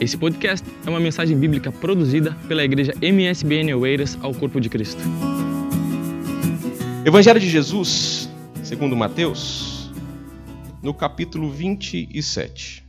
Esse 0.00 0.16
podcast 0.16 0.64
é 0.86 0.88
uma 0.88 1.00
mensagem 1.00 1.36
bíblica 1.36 1.72
produzida 1.72 2.32
pela 2.46 2.62
igreja 2.62 2.94
MSBN 3.02 3.74
Oeiras 3.74 4.16
ao 4.22 4.32
Corpo 4.32 4.60
de 4.60 4.68
Cristo. 4.68 5.02
Evangelho 7.04 7.40
de 7.40 7.48
Jesus, 7.48 8.28
segundo 8.62 8.94
Mateus, 8.94 9.90
no 10.80 10.94
capítulo 10.94 11.50
27. 11.50 12.86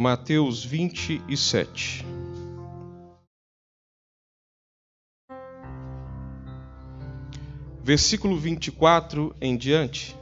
Mateus 0.00 0.64
27. 0.64 2.13
Versículo 7.84 8.38
24 8.38 9.36
em 9.42 9.58
diante. 9.58 10.16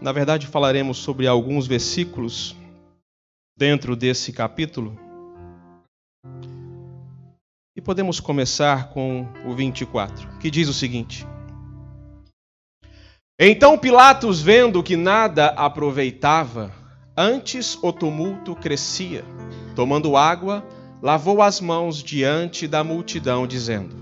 Na 0.00 0.10
verdade, 0.10 0.48
falaremos 0.48 0.98
sobre 0.98 1.28
alguns 1.28 1.68
versículos 1.68 2.56
dentro 3.56 3.94
desse 3.94 4.32
capítulo. 4.32 4.98
E 7.76 7.80
podemos 7.80 8.18
começar 8.18 8.88
com 8.88 9.28
o 9.46 9.54
24, 9.54 10.36
que 10.40 10.50
diz 10.50 10.68
o 10.68 10.74
seguinte: 10.74 11.24
Então 13.38 13.78
Pilatos, 13.78 14.42
vendo 14.42 14.82
que 14.82 14.96
nada 14.96 15.50
aproveitava, 15.50 16.74
antes 17.16 17.78
o 17.80 17.92
tumulto 17.92 18.56
crescia, 18.56 19.24
tomando 19.76 20.16
água, 20.16 20.66
lavou 21.04 21.42
as 21.42 21.60
mãos 21.60 22.02
diante 22.02 22.66
da 22.66 22.82
multidão, 22.82 23.46
dizendo: 23.46 23.94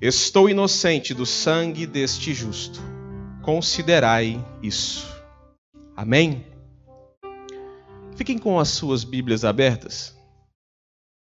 Estou 0.00 0.48
inocente 0.48 1.12
do 1.12 1.26
sangue 1.26 1.84
deste 1.84 2.32
justo. 2.32 2.78
Considerai 3.42 4.38
isso. 4.62 5.04
Amém? 5.96 6.46
Fiquem 8.14 8.38
com 8.38 8.60
as 8.60 8.68
suas 8.68 9.02
Bíblias 9.02 9.44
abertas, 9.44 10.16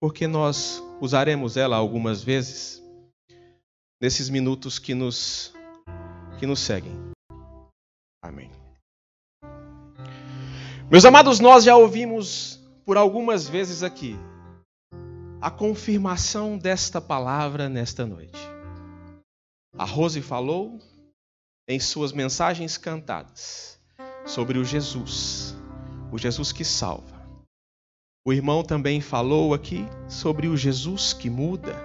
porque 0.02 0.25
nós 0.25 0.81
usaremos 0.99 1.55
ela 1.55 1.75
algumas 1.75 2.23
vezes 2.23 2.81
nesses 4.01 4.27
minutos 4.27 4.79
que 4.79 4.95
nos 4.95 5.53
que 6.39 6.47
nos 6.47 6.59
seguem. 6.59 6.94
Amém. 8.23 8.49
Meus 10.89 11.05
amados, 11.05 11.39
nós 11.39 11.63
já 11.63 11.75
ouvimos 11.75 12.59
por 12.83 12.97
algumas 12.97 13.47
vezes 13.47 13.83
aqui 13.83 14.17
a 15.45 15.51
confirmação 15.51 16.57
desta 16.57 16.99
palavra 16.99 17.69
nesta 17.69 18.03
noite. 18.03 18.39
A 19.77 19.85
Rose 19.85 20.19
falou 20.19 20.79
em 21.69 21.79
suas 21.79 22.11
mensagens 22.11 22.79
cantadas 22.79 23.79
sobre 24.25 24.57
o 24.57 24.66
Jesus, 24.66 25.55
o 26.11 26.17
Jesus 26.17 26.51
que 26.51 26.66
salva. 26.66 27.23
O 28.25 28.33
irmão 28.33 28.63
também 28.63 28.99
falou 28.99 29.53
aqui 29.53 29.85
sobre 30.09 30.47
o 30.47 30.57
Jesus 30.57 31.13
que 31.13 31.29
muda, 31.29 31.75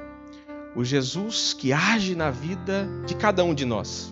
o 0.75 0.83
Jesus 0.83 1.53
que 1.53 1.71
age 1.71 2.15
na 2.15 2.31
vida 2.31 2.89
de 3.07 3.15
cada 3.15 3.45
um 3.45 3.53
de 3.53 3.67
nós. 3.67 4.11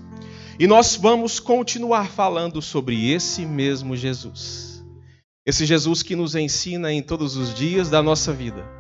E 0.59 0.67
nós 0.67 0.95
vamos 0.95 1.41
continuar 1.41 2.11
falando 2.11 2.61
sobre 2.61 3.11
esse 3.11 3.47
mesmo 3.47 3.97
Jesus. 3.97 4.85
Esse 5.47 5.65
Jesus 5.65 6.03
que 6.03 6.15
nos 6.15 6.35
ensina 6.35 6.93
em 6.93 7.03
todos 7.03 7.35
os 7.35 7.55
dias 7.55 7.89
da 7.89 8.03
nossa 8.03 8.31
vida 8.31 8.77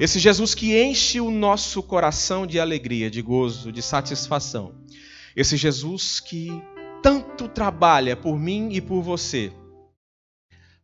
esse 0.00 0.18
Jesus 0.18 0.54
que 0.54 0.82
enche 0.82 1.20
o 1.20 1.30
nosso 1.30 1.82
coração 1.82 2.46
de 2.46 2.58
alegria, 2.58 3.10
de 3.10 3.20
gozo, 3.20 3.70
de 3.70 3.82
satisfação. 3.82 4.72
Esse 5.36 5.58
Jesus 5.58 6.18
que 6.18 6.48
tanto 7.02 7.46
trabalha 7.46 8.16
por 8.16 8.38
mim 8.38 8.70
e 8.72 8.80
por 8.80 9.02
você, 9.02 9.52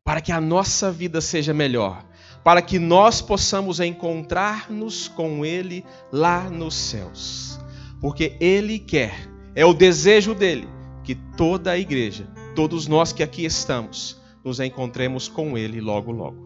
para 0.04 0.20
que 0.20 0.30
a 0.30 0.38
nossa 0.40 0.92
vida 0.92 1.22
seja 1.22 1.54
melhor, 1.54 2.06
para 2.44 2.60
que 2.60 2.78
nós 2.78 3.22
possamos 3.22 3.80
encontrar-nos 3.80 5.08
com 5.08 5.46
Ele 5.46 5.82
lá 6.12 6.50
nos 6.50 6.74
céus. 6.74 7.58
Porque 8.02 8.36
Ele 8.38 8.78
quer, 8.78 9.30
é 9.54 9.64
o 9.64 9.72
desejo 9.72 10.34
dele, 10.34 10.68
que 11.02 11.14
toda 11.14 11.70
a 11.70 11.78
igreja, 11.78 12.28
todos 12.54 12.86
nós 12.86 13.14
que 13.14 13.22
aqui 13.22 13.46
estamos, 13.46 14.20
nos 14.44 14.60
encontremos 14.60 15.26
com 15.26 15.56
Ele 15.56 15.80
logo, 15.80 16.12
logo. 16.12 16.45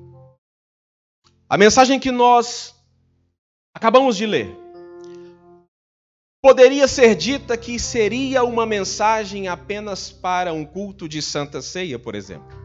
A 1.50 1.58
mensagem 1.58 1.98
que 1.98 2.12
nós 2.12 2.76
acabamos 3.74 4.16
de 4.16 4.24
ler 4.24 4.56
poderia 6.40 6.86
ser 6.86 7.16
dita 7.16 7.56
que 7.56 7.76
seria 7.76 8.44
uma 8.44 8.64
mensagem 8.64 9.48
apenas 9.48 10.12
para 10.12 10.52
um 10.52 10.64
culto 10.64 11.08
de 11.08 11.20
Santa 11.20 11.60
Ceia, 11.60 11.98
por 11.98 12.14
exemplo. 12.14 12.56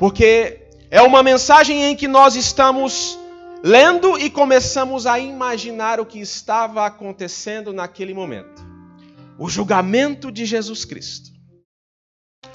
Porque 0.00 0.68
é 0.90 1.00
uma 1.00 1.22
mensagem 1.22 1.84
em 1.84 1.94
que 1.94 2.08
nós 2.08 2.34
estamos 2.34 3.16
lendo 3.62 4.18
e 4.18 4.28
começamos 4.28 5.06
a 5.06 5.20
imaginar 5.20 6.00
o 6.00 6.06
que 6.06 6.18
estava 6.18 6.84
acontecendo 6.84 7.72
naquele 7.72 8.12
momento. 8.12 8.66
O 9.38 9.48
julgamento 9.48 10.32
de 10.32 10.44
Jesus 10.44 10.84
Cristo. 10.84 11.30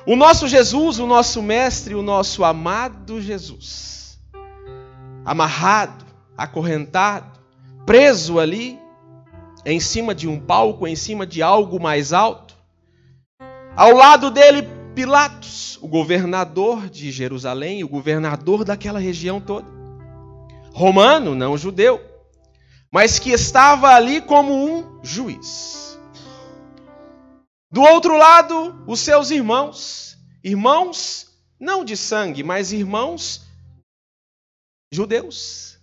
O 0.06 0.18
nosso 0.18 0.46
Jesus, 0.46 1.00
o 1.00 1.08
nosso 1.08 1.42
Mestre, 1.42 1.96
o 1.96 2.02
nosso 2.02 2.44
amado 2.44 3.22
Jesus 3.22 3.95
amarrado, 5.26 6.06
acorrentado, 6.38 7.40
preso 7.86 8.40
ali, 8.40 8.80
em 9.66 9.80
cima 9.80 10.14
de 10.14 10.28
um 10.28 10.40
palco, 10.40 10.88
em 10.88 10.96
cima 10.96 11.26
de 11.26 11.42
algo 11.42 11.82
mais 11.82 12.14
alto. 12.14 12.56
Ao 13.76 13.92
lado 13.92 14.30
dele, 14.30 14.62
Pilatos, 14.94 15.78
o 15.82 15.88
governador 15.88 16.90
de 16.90 17.12
Jerusalém, 17.12 17.84
o 17.84 17.90
governador 17.90 18.64
daquela 18.64 19.00
região 19.00 19.42
toda. 19.42 19.68
Romano, 20.72 21.36
não 21.36 21.58
judeu, 21.58 22.02
mas 22.92 23.20
que 23.20 23.32
estava 23.32 23.90
ali 23.90 24.22
como 24.22 24.54
um 24.54 25.00
juiz. 25.04 26.00
Do 27.70 27.82
outro 27.82 28.18
lado, 28.18 28.84
os 28.88 29.02
seus 29.02 29.32
irmãos, 29.32 30.18
irmãos 30.44 31.28
não 31.60 31.84
de 31.84 31.98
sangue, 31.98 32.44
mas 32.44 32.72
irmãos 32.72 33.45
judeus. 34.96 35.78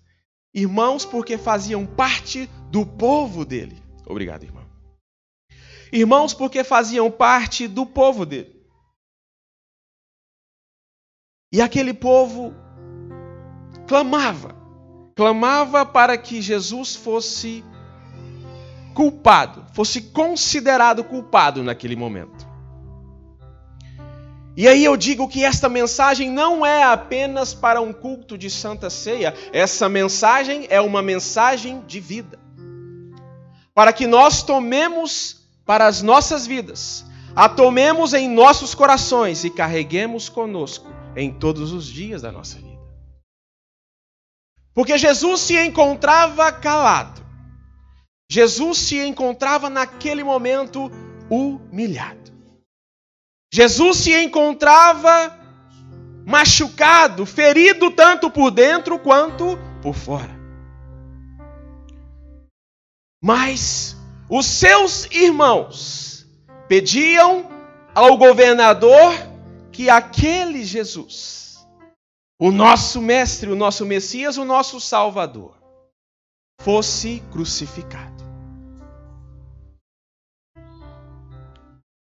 Irmãos, 0.54 1.04
porque 1.04 1.38
faziam 1.38 1.86
parte 1.86 2.46
do 2.70 2.84
povo 2.84 3.44
dele. 3.44 3.82
Obrigado, 4.06 4.44
irmão. 4.44 4.66
Irmãos, 5.92 6.34
porque 6.34 6.64
faziam 6.64 7.10
parte 7.10 7.68
do 7.68 7.86
povo 7.86 8.26
dele. 8.26 8.62
E 11.52 11.60
aquele 11.60 11.92
povo 11.92 12.54
clamava, 13.86 14.56
clamava 15.14 15.84
para 15.84 16.16
que 16.16 16.40
Jesus 16.40 16.96
fosse 16.96 17.62
culpado, 18.94 19.66
fosse 19.74 20.00
considerado 20.00 21.04
culpado 21.04 21.62
naquele 21.62 21.94
momento. 21.96 22.51
E 24.56 24.68
aí 24.68 24.84
eu 24.84 24.96
digo 24.96 25.28
que 25.28 25.44
esta 25.44 25.68
mensagem 25.68 26.30
não 26.30 26.64
é 26.64 26.82
apenas 26.82 27.54
para 27.54 27.80
um 27.80 27.92
culto 27.92 28.36
de 28.36 28.50
Santa 28.50 28.90
Ceia, 28.90 29.34
essa 29.52 29.88
mensagem 29.88 30.66
é 30.68 30.80
uma 30.80 31.00
mensagem 31.00 31.82
de 31.86 32.00
vida. 32.00 32.38
Para 33.74 33.92
que 33.92 34.06
nós 34.06 34.42
tomemos 34.42 35.48
para 35.64 35.86
as 35.86 36.02
nossas 36.02 36.46
vidas, 36.46 37.04
a 37.34 37.48
tomemos 37.48 38.12
em 38.12 38.28
nossos 38.28 38.74
corações 38.74 39.42
e 39.42 39.48
carreguemos 39.48 40.28
conosco 40.28 40.86
em 41.16 41.32
todos 41.32 41.72
os 41.72 41.86
dias 41.86 42.20
da 42.20 42.30
nossa 42.30 42.58
vida. 42.58 42.72
Porque 44.74 44.98
Jesus 44.98 45.40
se 45.40 45.58
encontrava 45.58 46.50
calado. 46.52 47.22
Jesus 48.30 48.78
se 48.78 48.98
encontrava 48.98 49.68
naquele 49.70 50.24
momento 50.24 50.90
humilhado. 51.30 52.31
Jesus 53.52 53.98
se 53.98 54.14
encontrava 54.14 55.38
machucado, 56.24 57.26
ferido 57.26 57.90
tanto 57.90 58.30
por 58.30 58.50
dentro 58.50 58.98
quanto 58.98 59.58
por 59.82 59.94
fora. 59.94 60.40
Mas 63.22 63.94
os 64.28 64.46
seus 64.46 65.04
irmãos 65.10 66.26
pediam 66.66 67.50
ao 67.94 68.16
governador 68.16 69.12
que 69.70 69.90
aquele 69.90 70.64
Jesus, 70.64 71.58
o 72.40 72.50
nosso 72.50 73.02
mestre, 73.02 73.50
o 73.50 73.54
nosso 73.54 73.84
Messias, 73.84 74.38
o 74.38 74.44
nosso 74.46 74.80
Salvador, 74.80 75.58
fosse 76.62 77.22
crucificado. 77.30 78.11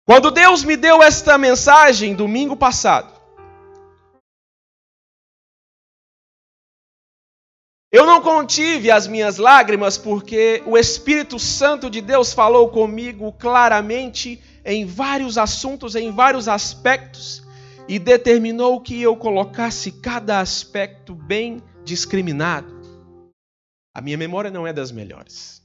Quando 0.06 0.30
Deus 0.30 0.62
me 0.62 0.76
deu 0.76 1.02
esta 1.02 1.36
mensagem 1.36 2.14
domingo 2.14 2.56
passado, 2.56 3.16
Eu 7.96 8.04
não 8.04 8.20
contive 8.20 8.90
as 8.90 9.06
minhas 9.06 9.38
lágrimas 9.38 9.96
porque 9.96 10.62
o 10.66 10.76
Espírito 10.76 11.38
Santo 11.38 11.88
de 11.88 12.02
Deus 12.02 12.30
falou 12.30 12.68
comigo 12.68 13.32
claramente 13.32 14.38
em 14.66 14.84
vários 14.84 15.38
assuntos, 15.38 15.94
em 15.94 16.10
vários 16.10 16.46
aspectos, 16.46 17.42
e 17.88 17.98
determinou 17.98 18.82
que 18.82 19.00
eu 19.00 19.16
colocasse 19.16 19.92
cada 19.92 20.40
aspecto 20.40 21.14
bem 21.14 21.62
discriminado. 21.84 22.70
A 23.94 24.02
minha 24.02 24.18
memória 24.18 24.50
não 24.50 24.66
é 24.66 24.74
das 24.74 24.92
melhores. 24.92 25.62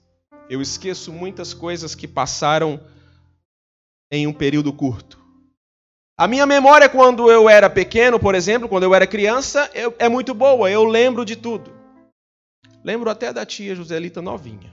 Eu 0.50 0.62
esqueço 0.62 1.12
muitas 1.12 1.54
coisas 1.54 1.96
que 1.96 2.08
passaram 2.08 2.80
em 4.12 4.28
um 4.28 4.34
período 4.34 4.74
curto. 4.74 5.20
A 6.18 6.28
minha 6.28 6.46
memória 6.46 6.90
quando 6.90 7.32
eu 7.32 7.50
era 7.50 7.70
pequeno, 7.70 8.20
por 8.20 8.36
exemplo, 8.36 8.68
quando 8.68 8.84
eu 8.84 8.94
era 8.94 9.08
criança, 9.08 9.72
eu, 9.74 9.96
é 9.98 10.10
muito 10.10 10.34
boa, 10.34 10.70
eu 10.70 10.84
lembro 10.84 11.26
de 11.26 11.36
tudo. 11.36 11.72
Lembro 12.84 13.10
até 13.10 13.32
da 13.32 13.46
tia 13.46 13.76
Joselita 13.76 14.22
novinha. 14.22 14.72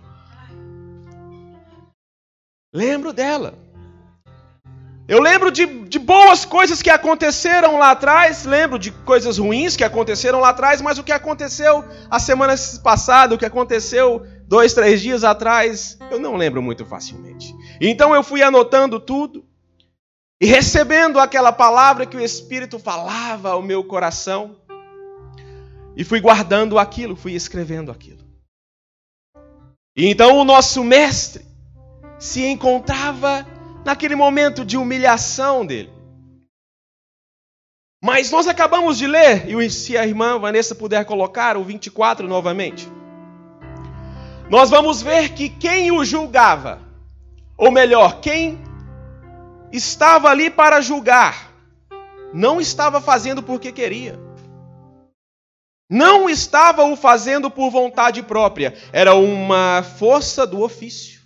Lembro 2.75 3.13
dela. 3.13 3.55
Eu 5.07 5.23
lembro 5.23 5.51
de, 5.51 5.65
de 5.65 5.99
boas 5.99 6.45
coisas 6.45 6.83
que 6.83 6.91
aconteceram 6.91 7.79
lá 7.79 7.93
atrás, 7.93 8.45
lembro 8.45 8.79
de 8.79 8.91
coisas 8.91 9.39
ruins 9.39 9.75
que 9.75 9.83
aconteceram 9.83 10.39
lá 10.39 10.51
atrás, 10.51 10.83
mas 10.83 10.99
o 10.99 11.03
que 11.03 11.13
aconteceu 11.13 11.83
a 12.11 12.19
semana 12.19 12.55
passada, 12.83 13.35
o 13.35 13.39
que 13.39 13.47
aconteceu 13.47 14.27
dois, 14.49 14.73
três 14.73 15.03
dias 15.03 15.23
atrás, 15.25 15.99
eu 16.11 16.19
não 16.19 16.35
lembro 16.35 16.63
muito 16.63 16.85
facilmente. 16.87 17.55
Então 17.79 18.15
eu 18.15 18.23
fui 18.23 18.43
anotando 18.43 18.99
tudo 18.99 19.47
e 20.41 20.47
recebendo 20.47 21.21
aquela 21.21 21.53
palavra 21.53 22.07
que 22.07 22.17
o 22.17 22.21
Espírito 22.21 22.79
falava 22.79 23.51
ao 23.51 23.63
meu 23.63 23.85
coração, 23.85 24.57
e 25.95 26.05
fui 26.05 26.21
guardando 26.21 26.79
aquilo, 26.79 27.17
fui 27.17 27.33
escrevendo 27.33 27.91
aquilo. 27.91 28.25
E 29.97 30.07
então 30.07 30.39
o 30.39 30.45
nosso 30.45 30.85
mestre 30.85 31.45
se 32.21 32.47
encontrava 32.47 33.45
naquele 33.85 34.15
momento 34.15 34.65
de 34.65 34.77
humilhação 34.77 35.67
dele. 35.67 35.91
Mas 38.01 38.31
nós 38.31 38.47
acabamos 38.47 38.97
de 38.97 39.09
ler, 39.09 39.51
e 39.51 39.71
se 39.71 39.99
a 39.99 40.07
irmã 40.07 40.39
Vanessa 40.39 40.73
puder 40.73 41.05
colocar 41.05 41.57
o 41.57 41.65
24 41.65 42.29
novamente, 42.29 42.89
nós 44.51 44.71
vamos 44.71 45.03
ver 45.03 45.31
que 45.31 45.49
quem 45.49 45.93
o 45.93 46.05
julgava, 46.05 46.81
ou 47.57 47.71
melhor, 47.71 48.21
quem 48.21 48.59
estava 49.71 50.31
ali 50.31 50.49
para 50.49 50.81
julgar, 50.81 51.53
não 52.33 52.61
estava 52.61 53.01
fazendo 53.01 53.43
porque 53.43 53.73
queria. 53.73 54.19
Não 55.91 56.29
estava 56.29 56.85
o 56.85 56.97
fazendo 56.97 57.51
por 57.51 57.71
vontade 57.71 58.23
própria, 58.23 58.75
era 58.93 59.15
uma 59.15 59.83
força 59.83 60.47
do 60.47 60.63
ofício. 60.63 61.19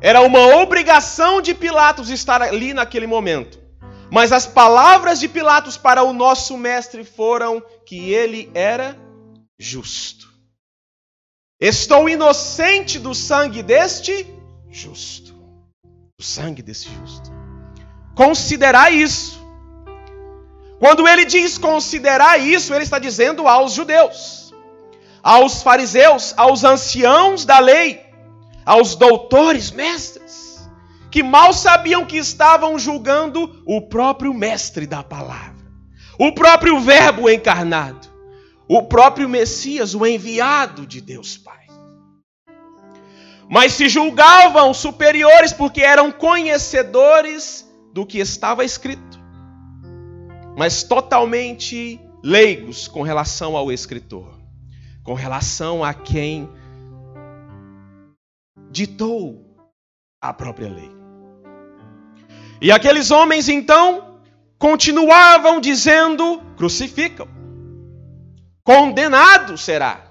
Era 0.00 0.22
uma 0.22 0.56
obrigação 0.56 1.42
de 1.42 1.54
Pilatos 1.54 2.08
estar 2.08 2.40
ali 2.40 2.72
naquele 2.72 3.06
momento. 3.06 3.60
Mas 4.10 4.32
as 4.32 4.46
palavras 4.46 5.20
de 5.20 5.28
Pilatos 5.28 5.76
para 5.76 6.02
o 6.02 6.12
nosso 6.12 6.56
mestre 6.56 7.04
foram 7.04 7.62
que 7.84 8.12
ele 8.12 8.50
era 8.54 8.96
justo. 9.58 10.29
Estou 11.60 12.08
inocente 12.08 12.98
do 12.98 13.14
sangue 13.14 13.62
deste 13.62 14.26
justo. 14.70 15.34
Do 16.18 16.24
sangue 16.24 16.62
desse 16.62 16.88
justo. 16.88 17.30
Considerar 18.14 18.90
isso. 18.90 19.38
Quando 20.78 21.06
ele 21.06 21.26
diz 21.26 21.58
considerar 21.58 22.38
isso, 22.40 22.72
ele 22.72 22.84
está 22.84 22.98
dizendo 22.98 23.46
aos 23.46 23.74
judeus, 23.74 24.54
aos 25.22 25.62
fariseus, 25.62 26.32
aos 26.38 26.64
anciãos 26.64 27.44
da 27.44 27.58
lei, 27.58 28.02
aos 28.64 28.94
doutores, 28.94 29.70
mestres, 29.70 30.66
que 31.10 31.22
mal 31.22 31.52
sabiam 31.52 32.06
que 32.06 32.16
estavam 32.16 32.78
julgando 32.78 33.62
o 33.66 33.82
próprio 33.82 34.32
mestre 34.32 34.86
da 34.86 35.02
palavra, 35.02 35.66
o 36.18 36.32
próprio 36.32 36.80
Verbo 36.80 37.28
encarnado, 37.28 38.09
o 38.78 38.82
próprio 38.82 39.28
Messias, 39.28 39.94
o 39.94 40.06
enviado 40.06 40.86
de 40.86 41.00
Deus 41.00 41.36
Pai. 41.36 41.66
Mas 43.48 43.72
se 43.72 43.88
julgavam 43.88 44.72
superiores 44.72 45.52
porque 45.52 45.80
eram 45.80 46.12
conhecedores 46.12 47.68
do 47.92 48.06
que 48.06 48.18
estava 48.18 48.64
escrito 48.64 49.10
mas 50.60 50.82
totalmente 50.82 51.98
leigos 52.22 52.86
com 52.86 53.00
relação 53.00 53.56
ao 53.56 53.72
escritor, 53.72 54.38
com 55.02 55.14
relação 55.14 55.82
a 55.82 55.94
quem 55.94 56.46
ditou 58.70 59.42
a 60.20 60.32
própria 60.34 60.68
lei. 60.68 60.90
E 62.60 62.70
aqueles 62.70 63.10
homens 63.10 63.48
então 63.48 64.20
continuavam 64.58 65.62
dizendo: 65.62 66.42
crucificam, 66.58 67.26
condenado 68.64 69.56
será. 69.58 70.06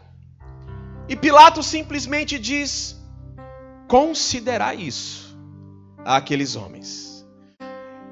E 1.07 1.15
Pilatos 1.15 1.67
simplesmente 1.67 2.37
diz: 2.37 2.97
considerar 3.87 4.77
isso 4.77 5.37
àqueles 6.05 6.55
homens. 6.55 7.25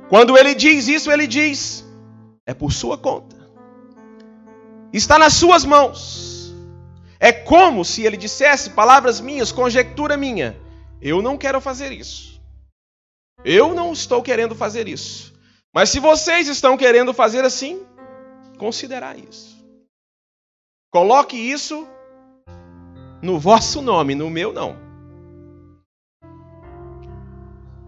Quando 0.10 0.38
ele 0.38 0.56
diz 0.56 0.88
isso, 0.88 1.12
ele 1.12 1.28
diz: 1.28 1.86
é 2.45 2.54
por 2.54 2.72
sua 2.72 2.98
conta. 2.98 3.36
Está 4.92 5.19
nas 5.19 5.34
suas 5.34 5.66
mãos. 5.66 6.54
É 7.19 7.31
como 7.31 7.84
se 7.84 8.04
ele 8.04 8.16
dissesse 8.16 8.69
palavras 8.72 9.19
minhas, 9.19 9.51
conjectura 9.51 10.16
minha. 10.16 10.60
Eu 11.01 11.22
não 11.22 11.38
quero 11.38 11.60
fazer 11.60 11.92
isso. 11.92 12.42
Eu 13.44 13.74
não 13.74 13.92
estou 13.94 14.22
querendo 14.22 14.56
fazer 14.56 14.88
isso. 14.88 15.34
Mas 15.74 15.89
se 15.89 16.00
vocês 16.00 16.48
estão 16.48 16.78
querendo 16.78 17.13
fazer 17.13 17.44
assim, 17.44 17.81
considerar 18.57 19.18
isso. 19.18 19.56
Coloque 20.92 21.36
isso 21.36 21.88
no 23.22 23.38
vosso 23.39 23.81
nome, 23.81 24.16
no 24.16 24.30
meu 24.30 24.54
não. 24.54 24.88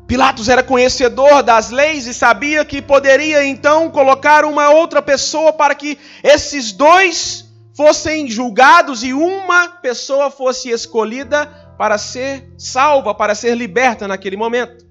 Pilatos 0.05 0.49
era 0.49 0.63
conhecedor 0.63 1.43
das 1.43 1.69
leis 1.69 2.07
e 2.07 2.13
sabia 2.13 2.65
que 2.65 2.81
poderia 2.81 3.45
então 3.45 3.91
colocar 3.91 4.43
uma 4.43 4.69
outra 4.71 5.01
pessoa 5.01 5.53
para 5.53 5.75
que 5.75 5.99
esses 6.23 6.71
dois 6.71 7.45
fossem 7.77 8.27
julgados 8.27 9.03
e 9.03 9.13
uma 9.13 9.67
pessoa 9.67 10.31
fosse 10.31 10.69
escolhida 10.69 11.45
para 11.77 11.97
ser 11.97 12.51
salva, 12.57 13.13
para 13.13 13.35
ser 13.35 13.55
liberta 13.55 14.07
naquele 14.07 14.35
momento. 14.35 14.83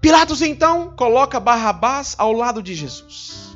Pilatos 0.00 0.40
então 0.40 0.94
coloca 0.96 1.38
Barrabás 1.38 2.14
ao 2.18 2.32
lado 2.32 2.62
de 2.62 2.74
Jesus. 2.74 3.47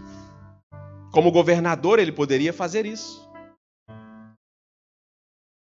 Como 1.12 1.31
governador, 1.31 1.99
ele 1.99 2.11
poderia 2.11 2.52
fazer 2.52 2.87
isso. 2.87 3.31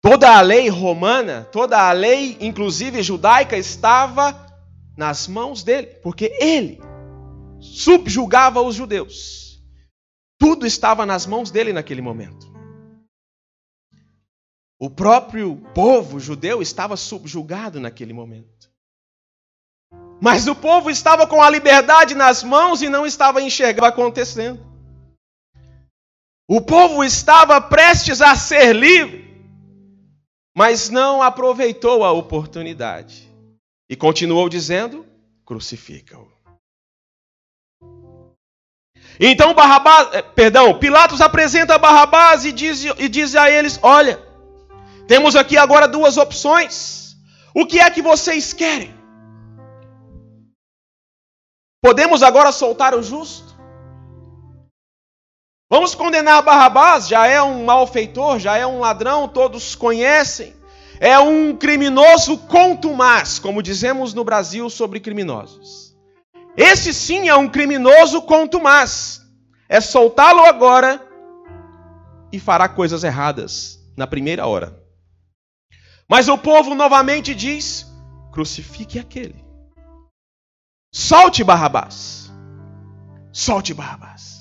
Toda 0.03 0.37
a 0.37 0.41
lei 0.41 0.69
romana, 0.69 1.45
toda 1.53 1.89
a 1.89 1.93
lei, 1.93 2.37
inclusive 2.41 3.03
judaica, 3.03 3.57
estava 3.57 4.35
nas 4.97 5.29
mãos 5.29 5.63
dele, 5.63 5.87
porque 6.03 6.37
ele 6.41 6.81
subjugava 7.61 8.61
os 8.61 8.75
judeus. 8.75 9.63
Tudo 10.39 10.67
estava 10.67 11.07
nas 11.07 11.27
mãos 11.27 11.51
dele 11.51 11.73
naquele 11.73 12.03
momento. 12.03 12.47
O 14.79 14.91
próprio 14.91 15.57
povo 15.75 16.21
judeu 16.21 16.61
estava 16.61 16.97
subjugado 16.97 17.81
naquele 17.81 18.13
momento. 18.13 18.71
Mas 20.21 20.47
o 20.47 20.55
povo 20.55 20.91
estava 20.91 21.27
com 21.27 21.43
a 21.43 21.49
liberdade 21.49 22.15
nas 22.15 22.43
mãos 22.43 22.83
e 22.83 22.89
não 22.89 23.07
estava 23.07 23.41
enxergando 23.41 23.87
acontecendo. 23.87 24.76
O 26.49 26.61
povo 26.61 27.03
estava 27.03 27.61
prestes 27.61 28.21
a 28.21 28.37
ser 28.37 28.73
livre, 28.73 29.27
mas 30.57 30.89
não 30.89 31.21
aproveitou 31.21 32.05
a 32.05 32.13
oportunidade. 32.13 33.29
E 33.89 33.97
continuou 33.97 34.49
dizendo: 34.49 35.05
crucifica-o. 35.45 36.37
Então 39.19 39.55
Barrabás, 39.55 40.09
eh, 40.13 40.23
perdão, 40.23 40.79
Pilatos 40.79 41.21
apresenta 41.21 41.79
Barrabás 41.79 42.45
e 42.45 42.53
diz, 42.53 42.85
e 42.85 43.09
diz 43.09 43.35
a 43.35 43.51
eles: 43.51 43.79
Olha, 43.83 44.23
temos 45.09 45.35
aqui 45.35 45.57
agora 45.57 45.89
duas 45.89 46.17
opções. 46.17 47.17
O 47.55 47.67
que 47.67 47.81
é 47.81 47.91
que 47.91 48.03
vocês 48.03 48.53
querem? 48.53 48.95
Podemos 51.83 52.23
agora 52.23 52.53
soltar 52.53 52.95
o 52.95 53.03
justo? 53.03 53.46
Vamos 55.69 55.97
condenar 55.97 56.43
Barrabás, 56.43 57.09
já 57.09 57.27
é 57.27 57.43
um 57.43 57.65
malfeitor, 57.65 58.39
já 58.39 58.57
é 58.57 58.65
um 58.65 58.79
ladrão, 58.79 59.27
todos 59.27 59.75
conhecem. 59.75 60.55
É 61.01 61.19
um 61.19 61.55
criminoso 61.57 62.39
contumaz, 62.39 63.39
como 63.39 63.63
dizemos 63.63 64.15
no 64.15 64.25
Brasil 64.25 64.71
sobre 64.71 65.01
criminosos. 65.01 65.95
Esse 66.57 66.95
sim 66.95 67.29
é 67.29 67.35
um 67.35 67.49
criminoso 67.49 68.23
contumaz. 68.23 69.21
É 69.69 69.81
soltá-lo 69.81 70.45
agora 70.45 71.05
e 72.33 72.39
fará 72.39 72.69
coisas 72.69 73.05
erradas 73.05 73.79
na 73.97 74.07
primeira 74.07 74.47
hora. 74.47 74.81
Mas 76.09 76.29
o 76.29 76.39
povo 76.39 76.75
novamente 76.75 77.35
diz: 77.35 77.87
crucifique 78.33 78.99
aquele. 78.99 79.45
Solte 80.95 81.43
Barrabás. 81.43 82.33
Solte 83.33 83.75
Barrabás. 83.75 84.36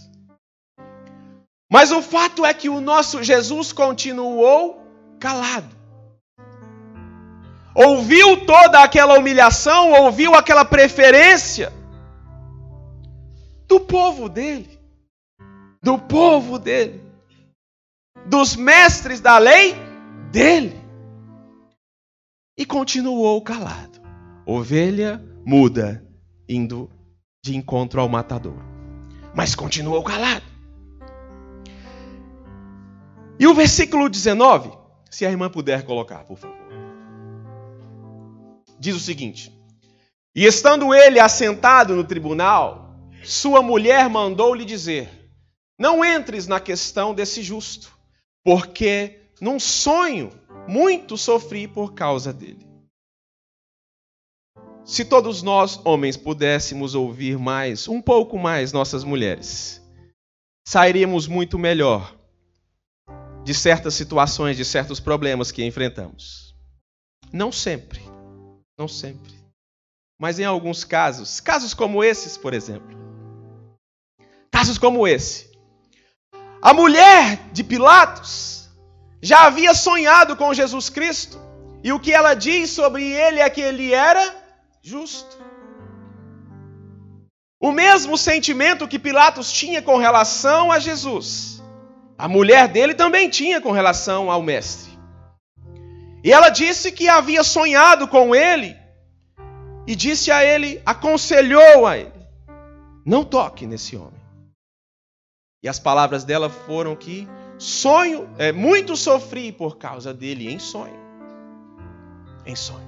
Mas 1.72 1.92
o 1.92 2.02
fato 2.02 2.46
é 2.46 2.54
que 2.54 2.70
o 2.70 2.80
nosso 2.80 3.24
Jesus 3.24 3.74
continuou 3.74 4.86
calado. 5.20 5.76
Ouviu 7.74 8.46
toda 8.46 8.82
aquela 8.82 9.18
humilhação, 9.20 9.92
ouviu 9.92 10.34
aquela 10.34 10.64
preferência 10.64 11.74
do 13.68 13.80
povo 13.80 14.30
dele, 14.30 14.80
do 15.84 15.98
povo 15.98 16.58
dele, 16.58 17.04
dos 18.26 18.56
mestres 18.56 19.20
da 19.20 19.38
lei 19.38 19.76
dele. 20.32 20.80
E 22.58 22.66
continuou 22.66 23.42
calado. 23.42 24.00
Ovelha 24.46 25.22
muda 25.46 26.06
indo 26.48 26.90
de 27.44 27.58
encontro 27.58 28.00
ao 28.00 28.08
matador. 28.08 28.58
Mas 29.34 29.54
continuou 29.54 30.02
calado. 30.02 30.55
E 33.38 33.48
o 33.48 33.54
versículo 33.54 34.08
19, 34.08 34.72
se 35.10 35.26
a 35.26 35.30
irmã 35.30 35.50
puder 35.50 35.86
colocar, 35.86 36.24
por 36.24 36.38
favor. 36.38 36.56
Diz 38.80 38.96
o 38.96 39.00
seguinte: 39.00 39.52
E 40.34 40.46
estando 40.46 40.94
ele 40.94 41.20
assentado 41.20 41.96
no 41.96 42.04
tribunal, 42.04 42.96
sua 43.24 43.62
mulher 43.62 44.10
mandou-lhe 44.10 44.64
dizer: 44.64 45.10
Não 45.78 46.04
entres 46.04 46.48
na 46.48 46.60
questão 46.60 47.14
desse 47.14 47.44
justo, 47.44 47.92
porque 48.44 49.20
num 49.42 49.60
sonho 49.60 50.32
muito 50.68 51.18
sofri 51.18 51.68
por 51.68 51.94
causa 51.94 52.32
dele. 52.32 52.66
Se 54.86 55.04
todos 55.04 55.42
nós, 55.42 55.82
homens, 55.84 56.16
pudéssemos 56.16 56.94
ouvir 56.94 57.40
mais, 57.40 57.88
um 57.88 58.02
pouco 58.02 58.38
mais 58.38 58.72
nossas 58.72 59.04
mulheres, 59.04 59.82
sairíamos 60.64 61.28
muito 61.28 61.58
melhor 61.58 62.16
de 63.46 63.54
certas 63.54 63.94
situações, 63.94 64.58
de 64.58 64.66
certos 64.66 65.00
problemas 65.00 65.52
que 65.52 65.64
enfrentamos. 65.64 66.56
Não 67.32 67.52
sempre, 67.52 68.02
não 68.78 68.88
sempre. 68.88 69.34
Mas 70.20 70.40
em 70.40 70.46
alguns 70.46 70.84
casos, 70.84 71.40
casos 71.40 71.74
como 71.74 72.04
esses, 72.04 72.38
por 72.38 72.56
exemplo. 72.56 72.98
Casos 74.52 74.80
como 74.80 75.08
esse. 75.08 75.52
A 76.60 76.74
mulher 76.74 77.52
de 77.52 77.64
Pilatos 77.64 78.68
já 79.22 79.46
havia 79.46 79.76
sonhado 79.76 80.36
com 80.36 80.54
Jesus 80.54 80.90
Cristo, 80.90 81.40
e 81.84 81.92
o 81.92 82.00
que 82.00 82.12
ela 82.12 82.34
diz 82.34 82.72
sobre 82.72 83.04
ele 83.04 83.40
é 83.40 83.50
que 83.50 83.62
ele 83.62 83.94
era 83.94 84.36
justo. 84.82 85.38
O 87.62 87.72
mesmo 87.72 88.18
sentimento 88.18 88.88
que 88.88 88.98
Pilatos 88.98 89.52
tinha 89.52 89.84
com 89.84 89.98
relação 89.98 90.72
a 90.72 90.80
Jesus, 90.80 91.55
a 92.18 92.28
mulher 92.28 92.68
dele 92.68 92.94
também 92.94 93.30
tinha 93.30 93.60
com 93.60 93.72
relação 93.72 94.32
ao 94.32 94.42
Mestre. 94.42 94.92
E 96.24 96.32
ela 96.32 96.50
disse 96.50 96.92
que 96.92 97.08
havia 97.08 97.44
sonhado 97.44 98.08
com 98.08 98.34
ele, 98.34 98.76
e 99.88 99.96
disse 99.96 100.32
a 100.32 100.44
ele, 100.44 100.82
aconselhou 100.86 101.86
a 101.86 101.98
ele: 101.98 102.12
não 103.06 103.24
toque 103.24 103.68
nesse 103.68 103.96
homem. 103.96 104.20
E 105.64 105.70
as 105.70 105.80
palavras 105.80 106.24
dela 106.24 106.50
foram 106.50 106.96
que 106.96 107.28
sonho, 107.58 108.30
é, 108.38 108.52
muito 108.52 108.96
sofri 108.96 109.52
por 109.52 109.78
causa 109.78 110.14
dele 110.14 110.52
em 110.52 110.60
sonho. 110.60 111.00
Em 112.46 112.56
sonho. 112.56 112.86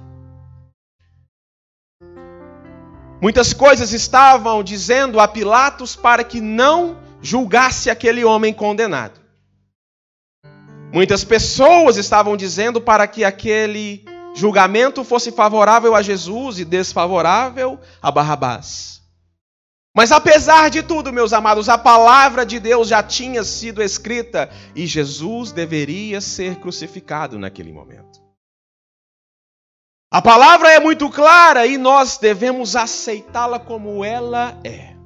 Muitas 3.20 3.52
coisas 3.52 3.92
estavam 3.92 4.62
dizendo 4.62 5.18
a 5.18 5.26
Pilatos 5.26 5.96
para 5.96 6.22
que 6.22 6.40
não 6.40 6.96
julgasse 7.20 7.90
aquele 7.90 8.24
homem 8.24 8.54
condenado. 8.54 9.17
Muitas 10.92 11.22
pessoas 11.22 11.96
estavam 11.96 12.36
dizendo 12.36 12.80
para 12.80 13.06
que 13.06 13.24
aquele 13.24 14.04
julgamento 14.34 15.04
fosse 15.04 15.30
favorável 15.30 15.94
a 15.94 16.02
Jesus 16.02 16.58
e 16.58 16.64
desfavorável 16.64 17.78
a 18.00 18.10
Barrabás. 18.10 19.02
Mas 19.94 20.12
apesar 20.12 20.70
de 20.70 20.82
tudo, 20.82 21.12
meus 21.12 21.32
amados, 21.32 21.68
a 21.68 21.76
palavra 21.76 22.46
de 22.46 22.60
Deus 22.60 22.88
já 22.88 23.02
tinha 23.02 23.42
sido 23.42 23.82
escrita 23.82 24.48
e 24.74 24.86
Jesus 24.86 25.50
deveria 25.52 26.20
ser 26.20 26.56
crucificado 26.56 27.38
naquele 27.38 27.72
momento. 27.72 28.20
A 30.10 30.22
palavra 30.22 30.70
é 30.70 30.80
muito 30.80 31.10
clara 31.10 31.66
e 31.66 31.76
nós 31.76 32.16
devemos 32.16 32.76
aceitá-la 32.76 33.58
como 33.58 34.02
ela 34.02 34.58
é. 34.64 34.97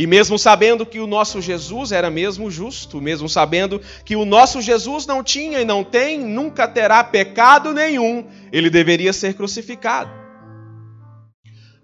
E 0.00 0.06
mesmo 0.06 0.38
sabendo 0.38 0.86
que 0.86 0.98
o 0.98 1.06
nosso 1.06 1.42
Jesus 1.42 1.92
era 1.92 2.08
mesmo 2.08 2.50
justo, 2.50 3.02
mesmo 3.02 3.28
sabendo 3.28 3.78
que 4.02 4.16
o 4.16 4.24
nosso 4.24 4.62
Jesus 4.62 5.04
não 5.04 5.22
tinha 5.22 5.60
e 5.60 5.64
não 5.66 5.84
tem, 5.84 6.18
nunca 6.18 6.66
terá 6.66 7.04
pecado 7.04 7.74
nenhum, 7.74 8.26
ele 8.50 8.70
deveria 8.70 9.12
ser 9.12 9.34
crucificado. 9.34 10.10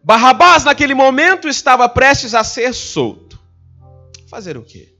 Barrabás, 0.02 0.64
naquele 0.64 0.94
momento, 0.94 1.46
estava 1.46 1.86
prestes 1.90 2.32
a 2.34 2.42
ser 2.42 2.72
solto. 2.72 3.38
Fazer 4.30 4.56
o 4.56 4.62
quê? 4.62 4.96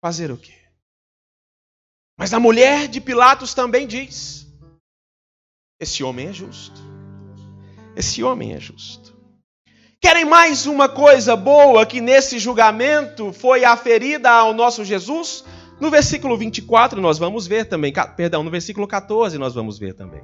Fazer 0.00 0.32
o 0.32 0.36
quê? 0.36 0.58
Mas 2.18 2.34
a 2.34 2.40
mulher 2.40 2.88
de 2.88 3.00
Pilatos 3.00 3.54
também 3.54 3.86
diz: 3.86 4.48
esse 5.78 6.02
homem 6.02 6.26
é 6.26 6.32
justo. 6.32 6.80
Esse 7.94 8.20
homem 8.24 8.52
é 8.52 8.58
justo. 8.58 9.11
Querem 10.02 10.24
mais 10.24 10.66
uma 10.66 10.88
coisa 10.88 11.36
boa 11.36 11.86
que 11.86 12.00
nesse 12.00 12.36
julgamento 12.36 13.32
foi 13.32 13.64
aferida 13.64 14.28
ao 14.28 14.52
nosso 14.52 14.84
Jesus? 14.84 15.44
No 15.80 15.90
versículo 15.90 16.36
24 16.36 17.00
nós 17.00 17.18
vamos 17.18 17.46
ver 17.46 17.66
também, 17.66 17.92
perdão, 18.16 18.42
no 18.42 18.50
versículo 18.50 18.84
14 18.88 19.38
nós 19.38 19.54
vamos 19.54 19.78
ver 19.78 19.94
também. 19.94 20.20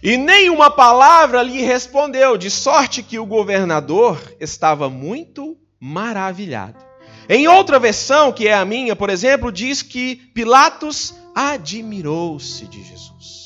E 0.00 0.16
nenhuma 0.16 0.70
palavra 0.70 1.42
lhe 1.42 1.62
respondeu, 1.62 2.38
de 2.38 2.48
sorte 2.48 3.02
que 3.02 3.18
o 3.18 3.26
governador 3.26 4.22
estava 4.38 4.88
muito 4.88 5.58
maravilhado. 5.80 6.78
Em 7.28 7.48
outra 7.48 7.80
versão, 7.80 8.32
que 8.32 8.46
é 8.46 8.54
a 8.54 8.64
minha, 8.64 8.94
por 8.94 9.10
exemplo, 9.10 9.50
diz 9.50 9.82
que 9.82 10.14
Pilatos 10.32 11.12
admirou-se 11.34 12.66
de 12.66 12.84
Jesus. 12.84 13.39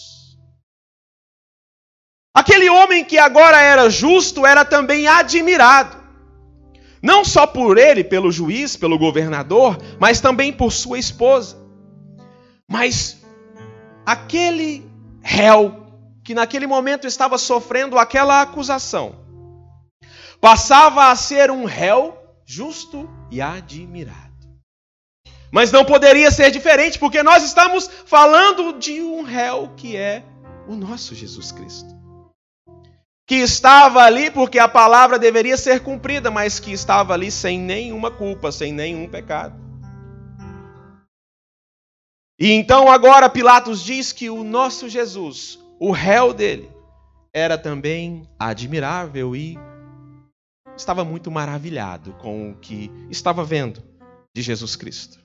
Aquele 2.34 2.68
homem 2.68 3.04
que 3.04 3.16
agora 3.16 3.60
era 3.60 3.88
justo 3.88 4.44
era 4.44 4.64
também 4.64 5.06
admirado. 5.06 5.96
Não 7.00 7.24
só 7.24 7.46
por 7.46 7.78
ele, 7.78 8.02
pelo 8.02 8.32
juiz, 8.32 8.76
pelo 8.76 8.98
governador, 8.98 9.78
mas 10.00 10.20
também 10.20 10.52
por 10.52 10.72
sua 10.72 10.98
esposa. 10.98 11.56
Mas 12.68 13.22
aquele 14.04 14.84
réu 15.22 15.86
que 16.24 16.34
naquele 16.34 16.66
momento 16.66 17.06
estava 17.06 17.38
sofrendo 17.38 17.98
aquela 17.98 18.40
acusação, 18.40 19.14
passava 20.40 21.10
a 21.10 21.16
ser 21.16 21.50
um 21.50 21.66
réu 21.66 22.18
justo 22.44 23.08
e 23.30 23.40
admirado. 23.40 24.34
Mas 25.52 25.70
não 25.70 25.84
poderia 25.84 26.32
ser 26.32 26.50
diferente, 26.50 26.98
porque 26.98 27.22
nós 27.22 27.44
estamos 27.44 27.88
falando 28.06 28.76
de 28.78 29.00
um 29.02 29.22
réu 29.22 29.72
que 29.76 29.96
é 29.96 30.24
o 30.66 30.74
nosso 30.74 31.14
Jesus 31.14 31.52
Cristo 31.52 31.93
que 33.26 33.36
estava 33.36 34.02
ali 34.02 34.30
porque 34.30 34.58
a 34.58 34.68
palavra 34.68 35.18
deveria 35.18 35.56
ser 35.56 35.80
cumprida, 35.80 36.30
mas 36.30 36.60
que 36.60 36.72
estava 36.72 37.14
ali 37.14 37.30
sem 37.30 37.58
nenhuma 37.58 38.10
culpa, 38.10 38.52
sem 38.52 38.72
nenhum 38.72 39.08
pecado. 39.08 39.62
E 42.38 42.50
então 42.50 42.90
agora 42.90 43.30
Pilatos 43.30 43.82
diz 43.82 44.12
que 44.12 44.28
o 44.28 44.42
nosso 44.42 44.88
Jesus, 44.88 45.58
o 45.78 45.92
réu 45.92 46.34
dele, 46.34 46.70
era 47.32 47.56
também 47.56 48.28
admirável 48.38 49.34
e 49.34 49.56
estava 50.76 51.04
muito 51.04 51.30
maravilhado 51.30 52.12
com 52.14 52.50
o 52.50 52.56
que 52.56 52.90
estava 53.08 53.44
vendo 53.44 53.82
de 54.34 54.42
Jesus 54.42 54.76
Cristo. 54.76 55.23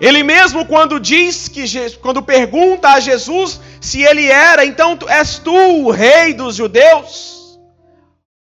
Ele 0.00 0.22
mesmo 0.22 0.64
quando 0.64 1.00
diz 1.00 1.48
que 1.48 1.64
quando 1.96 2.22
pergunta 2.22 2.88
a 2.90 3.00
Jesus 3.00 3.60
se 3.80 4.02
ele 4.02 4.26
era, 4.26 4.64
então 4.64 4.98
és 5.08 5.38
tu 5.38 5.54
o 5.54 5.90
rei 5.90 6.32
dos 6.32 6.56
judeus? 6.56 7.58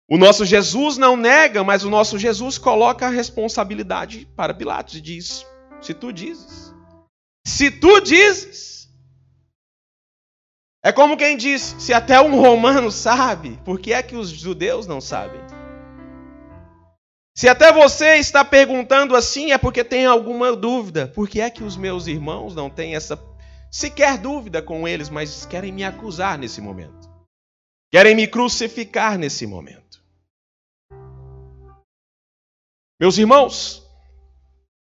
O 0.08 0.16
nosso 0.16 0.44
Jesus 0.44 0.96
não 0.96 1.16
nega, 1.16 1.64
mas 1.64 1.84
o 1.84 1.90
nosso 1.90 2.18
Jesus 2.18 2.58
coloca 2.58 3.06
a 3.06 3.10
responsabilidade 3.10 4.28
para 4.36 4.54
Pilatos 4.54 4.94
e 4.94 5.00
diz: 5.00 5.44
se 5.80 5.94
tu 5.94 6.12
dizes. 6.12 6.74
Se 7.46 7.70
tu 7.70 8.00
dizes. 8.00 8.88
É 10.84 10.92
como 10.92 11.16
quem 11.16 11.36
diz: 11.36 11.74
se 11.78 11.92
até 11.92 12.20
um 12.20 12.40
romano 12.40 12.90
sabe, 12.90 13.58
por 13.64 13.80
que 13.80 13.92
é 13.92 14.02
que 14.02 14.16
os 14.16 14.30
judeus 14.30 14.86
não 14.86 15.00
sabem? 15.00 15.40
Se 17.36 17.50
até 17.50 17.70
você 17.70 18.16
está 18.16 18.42
perguntando 18.42 19.14
assim, 19.14 19.52
é 19.52 19.58
porque 19.58 19.84
tem 19.84 20.06
alguma 20.06 20.56
dúvida. 20.56 21.06
Por 21.06 21.28
que 21.28 21.38
é 21.38 21.50
que 21.50 21.62
os 21.62 21.76
meus 21.76 22.06
irmãos 22.06 22.54
não 22.54 22.70
têm 22.70 22.96
essa 22.96 23.22
sequer 23.70 24.16
dúvida 24.16 24.62
com 24.62 24.88
eles, 24.88 25.10
mas 25.10 25.44
querem 25.44 25.70
me 25.70 25.84
acusar 25.84 26.38
nesse 26.38 26.62
momento? 26.62 27.10
Querem 27.92 28.16
me 28.16 28.26
crucificar 28.26 29.18
nesse 29.18 29.46
momento? 29.46 30.02
Meus 32.98 33.18
irmãos, 33.18 33.86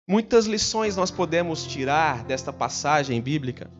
muitas 0.06 0.44
lições 0.44 0.94
nós 0.94 1.10
podemos 1.10 1.66
tirar 1.66 2.22
desta 2.22 2.52
passagem 2.52 3.18
bíblica. 3.22 3.70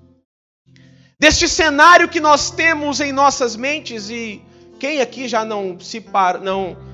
Deste 1.21 1.47
cenário 1.47 2.09
que 2.09 2.21
nós 2.21 2.51
temos 2.51 3.01
em 3.01 3.13
nossas 3.13 3.55
mentes 3.55 4.09
e 4.09 4.43
quem 4.81 5.03
aqui 5.03 5.29
já 5.29 5.45
não 5.45 5.79
se 5.79 6.01
par, 6.01 6.41
não 6.41 6.92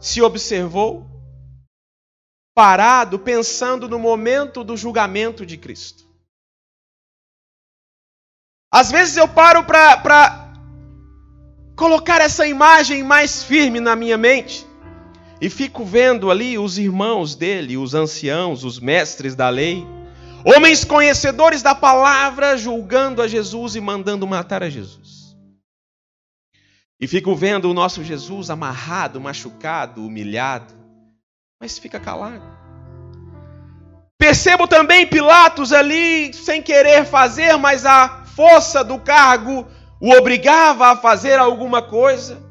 se 0.00 0.22
observou 0.22 1.06
parado 2.54 3.18
pensando 3.18 3.88
no 3.88 3.98
momento 3.98 4.64
do 4.64 4.76
julgamento 4.76 5.46
de 5.46 5.56
Cristo. 5.56 6.04
Às 8.70 8.90
vezes 8.90 9.16
eu 9.16 9.28
paro 9.28 9.64
para 9.64 10.52
colocar 11.76 12.20
essa 12.20 12.46
imagem 12.46 13.02
mais 13.02 13.42
firme 13.42 13.80
na 13.80 13.94
minha 13.94 14.18
mente 14.18 14.66
e 15.40 15.48
fico 15.48 15.84
vendo 15.84 16.30
ali 16.30 16.58
os 16.58 16.78
irmãos 16.78 17.36
dele, 17.36 17.76
os 17.76 17.94
anciãos, 17.94 18.64
os 18.64 18.80
mestres 18.80 19.34
da 19.34 19.48
lei, 19.48 19.86
homens 20.44 20.84
conhecedores 20.84 21.62
da 21.62 21.74
palavra, 21.74 22.56
julgando 22.56 23.22
a 23.22 23.28
Jesus 23.28 23.76
e 23.76 23.80
mandando 23.80 24.26
matar 24.26 24.62
a 24.62 24.68
Jesus. 24.68 25.17
E 27.00 27.06
fico 27.06 27.34
vendo 27.34 27.70
o 27.70 27.74
nosso 27.74 28.02
Jesus 28.02 28.50
amarrado, 28.50 29.20
machucado, 29.20 30.04
humilhado, 30.04 30.74
mas 31.60 31.78
fica 31.78 32.00
calado. 32.00 32.42
Percebo 34.18 34.66
também 34.66 35.06
Pilatos 35.06 35.72
ali 35.72 36.32
sem 36.34 36.60
querer 36.60 37.04
fazer, 37.04 37.56
mas 37.56 37.86
a 37.86 38.24
força 38.24 38.82
do 38.82 38.98
cargo 38.98 39.66
o 40.00 40.12
obrigava 40.12 40.88
a 40.88 40.96
fazer 40.96 41.38
alguma 41.38 41.82
coisa. 41.82 42.42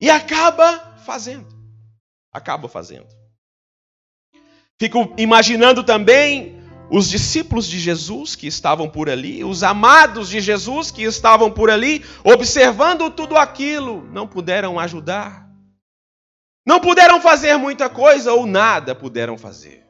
E 0.00 0.10
acaba 0.10 0.96
fazendo. 1.04 1.46
Acaba 2.32 2.68
fazendo. 2.68 3.06
Fico 4.78 5.14
imaginando 5.16 5.84
também 5.84 6.61
os 6.92 7.08
discípulos 7.08 7.66
de 7.66 7.78
Jesus 7.78 8.36
que 8.36 8.46
estavam 8.46 8.86
por 8.86 9.08
ali, 9.08 9.42
os 9.42 9.62
amados 9.62 10.28
de 10.28 10.42
Jesus 10.42 10.90
que 10.90 11.02
estavam 11.04 11.50
por 11.50 11.70
ali, 11.70 12.04
observando 12.22 13.10
tudo 13.10 13.34
aquilo, 13.38 14.02
não 14.12 14.28
puderam 14.28 14.78
ajudar. 14.78 15.48
Não 16.66 16.78
puderam 16.80 17.18
fazer 17.18 17.56
muita 17.56 17.88
coisa 17.88 18.34
ou 18.34 18.44
nada 18.44 18.94
puderam 18.94 19.38
fazer. 19.38 19.86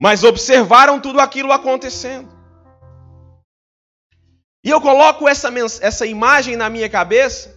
Mas 0.00 0.24
observaram 0.24 0.98
tudo 0.98 1.20
aquilo 1.20 1.52
acontecendo. 1.52 2.36
E 4.64 4.70
eu 4.70 4.80
coloco 4.80 5.28
essa, 5.28 5.48
essa 5.80 6.06
imagem 6.06 6.56
na 6.56 6.68
minha 6.68 6.90
cabeça, 6.90 7.56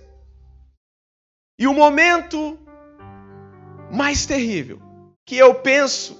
e 1.58 1.66
o 1.66 1.74
momento 1.74 2.60
mais 3.92 4.28
terrível 4.28 4.80
que 5.26 5.38
eu 5.38 5.56
penso 5.56 6.20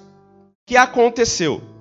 que 0.66 0.76
aconteceu 0.76 1.75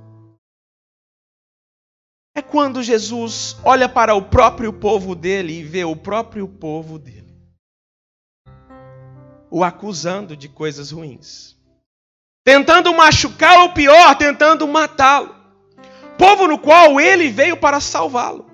é 2.35 2.41
quando 2.41 2.83
Jesus 2.83 3.55
olha 3.63 3.87
para 3.87 4.13
o 4.13 4.21
próprio 4.21 4.73
povo 4.73 5.15
dele 5.15 5.53
e 5.53 5.63
vê 5.63 5.85
o 5.85 5.95
próprio 5.95 6.47
povo 6.47 6.99
dele 6.99 7.25
o 9.55 9.63
acusando 9.63 10.35
de 10.35 10.49
coisas 10.49 10.91
ruins, 10.91 11.55
tentando 12.43 12.93
machucar 12.93 13.59
ou 13.59 13.69
pior, 13.71 14.13
tentando 14.17 14.67
matá-lo. 14.67 15.33
Povo 16.17 16.45
no 16.45 16.59
qual 16.59 16.99
ele 16.99 17.29
veio 17.29 17.55
para 17.55 17.79
salvá-lo. 17.79 18.51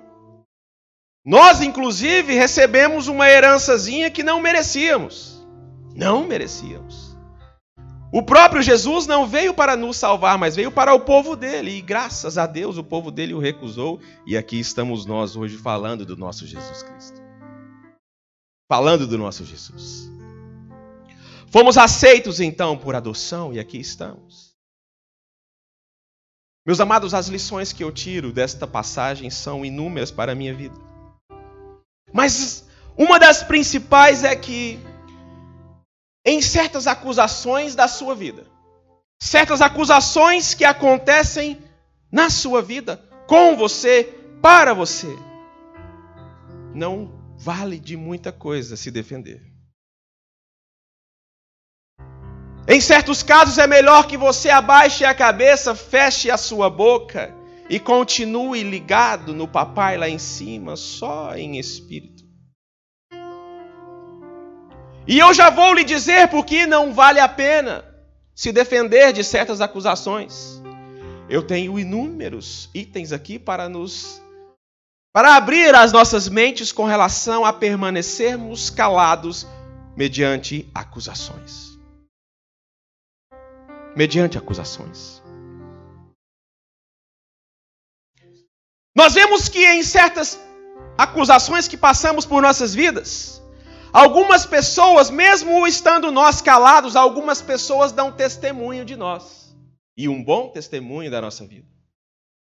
Nós, 1.24 1.60
inclusive, 1.60 2.34
recebemos 2.34 3.08
uma 3.08 3.28
herançazinha 3.28 4.12
que 4.12 4.22
não 4.22 4.40
merecíamos. 4.40 5.44
Não 5.92 6.24
merecíamos. 6.24 7.01
O 8.12 8.22
próprio 8.22 8.60
Jesus 8.60 9.06
não 9.06 9.26
veio 9.26 9.54
para 9.54 9.74
nos 9.74 9.96
salvar, 9.96 10.36
mas 10.36 10.54
veio 10.54 10.70
para 10.70 10.92
o 10.92 11.00
povo 11.00 11.34
dele. 11.34 11.70
E 11.70 11.80
graças 11.80 12.36
a 12.36 12.46
Deus 12.46 12.76
o 12.76 12.84
povo 12.84 13.10
dele 13.10 13.32
o 13.32 13.38
recusou. 13.38 13.98
E 14.26 14.36
aqui 14.36 14.60
estamos 14.60 15.06
nós 15.06 15.34
hoje 15.34 15.56
falando 15.56 16.04
do 16.04 16.14
nosso 16.14 16.46
Jesus 16.46 16.82
Cristo. 16.82 17.22
Falando 18.70 19.06
do 19.06 19.16
nosso 19.16 19.46
Jesus. 19.46 20.10
Fomos 21.50 21.78
aceitos 21.78 22.38
então 22.38 22.76
por 22.76 22.94
adoção 22.94 23.50
e 23.50 23.58
aqui 23.58 23.78
estamos. 23.78 24.52
Meus 26.66 26.80
amados, 26.80 27.14
as 27.14 27.28
lições 27.28 27.72
que 27.72 27.82
eu 27.82 27.90
tiro 27.90 28.30
desta 28.30 28.66
passagem 28.66 29.30
são 29.30 29.64
inúmeras 29.64 30.10
para 30.10 30.32
a 30.32 30.34
minha 30.34 30.54
vida. 30.54 30.78
Mas 32.12 32.68
uma 32.94 33.18
das 33.18 33.42
principais 33.42 34.22
é 34.22 34.36
que 34.36 34.78
em 36.24 36.40
certas 36.40 36.86
acusações 36.86 37.74
da 37.74 37.88
sua 37.88 38.14
vida. 38.14 38.46
Certas 39.20 39.60
acusações 39.60 40.54
que 40.54 40.64
acontecem 40.64 41.62
na 42.10 42.28
sua 42.28 42.60
vida, 42.60 42.96
com 43.26 43.56
você, 43.56 44.04
para 44.40 44.74
você. 44.74 45.08
Não 46.74 47.34
vale 47.38 47.78
de 47.78 47.96
muita 47.96 48.32
coisa 48.32 48.76
se 48.76 48.90
defender. 48.90 49.52
Em 52.68 52.80
certos 52.80 53.22
casos 53.22 53.58
é 53.58 53.66
melhor 53.66 54.06
que 54.06 54.16
você 54.16 54.48
abaixe 54.48 55.04
a 55.04 55.14
cabeça, 55.14 55.74
feche 55.74 56.30
a 56.30 56.36
sua 56.36 56.70
boca 56.70 57.34
e 57.68 57.80
continue 57.80 58.62
ligado 58.62 59.34
no 59.34 59.48
papai 59.48 59.96
lá 59.96 60.08
em 60.08 60.18
cima, 60.18 60.76
só 60.76 61.34
em 61.34 61.58
espírito. 61.58 62.21
E 65.06 65.18
eu 65.18 65.34
já 65.34 65.50
vou 65.50 65.74
lhe 65.74 65.84
dizer 65.84 66.28
por 66.28 66.44
que 66.44 66.66
não 66.66 66.94
vale 66.94 67.18
a 67.18 67.28
pena 67.28 67.84
se 68.34 68.52
defender 68.52 69.12
de 69.12 69.24
certas 69.24 69.60
acusações. 69.60 70.62
Eu 71.28 71.42
tenho 71.42 71.78
inúmeros 71.78 72.70
itens 72.74 73.12
aqui 73.12 73.38
para 73.38 73.68
nos 73.68 74.20
para 75.12 75.36
abrir 75.36 75.74
as 75.74 75.92
nossas 75.92 76.26
mentes 76.26 76.72
com 76.72 76.84
relação 76.84 77.44
a 77.44 77.52
permanecermos 77.52 78.70
calados 78.70 79.46
mediante 79.94 80.70
acusações. 80.74 81.78
Mediante 83.94 84.38
acusações. 84.38 85.22
Nós 88.94 89.12
vemos 89.12 89.48
que 89.48 89.66
em 89.66 89.82
certas 89.82 90.40
acusações 90.96 91.68
que 91.68 91.76
passamos 91.76 92.24
por 92.24 92.40
nossas 92.40 92.74
vidas, 92.74 93.42
Algumas 93.92 94.46
pessoas, 94.46 95.10
mesmo 95.10 95.66
estando 95.66 96.10
nós 96.10 96.40
calados, 96.40 96.96
algumas 96.96 97.42
pessoas 97.42 97.92
dão 97.92 98.10
testemunho 98.10 98.84
de 98.84 98.96
nós. 98.96 99.54
E 99.94 100.08
um 100.08 100.24
bom 100.24 100.48
testemunho 100.48 101.10
da 101.10 101.20
nossa 101.20 101.46
vida. 101.46 101.66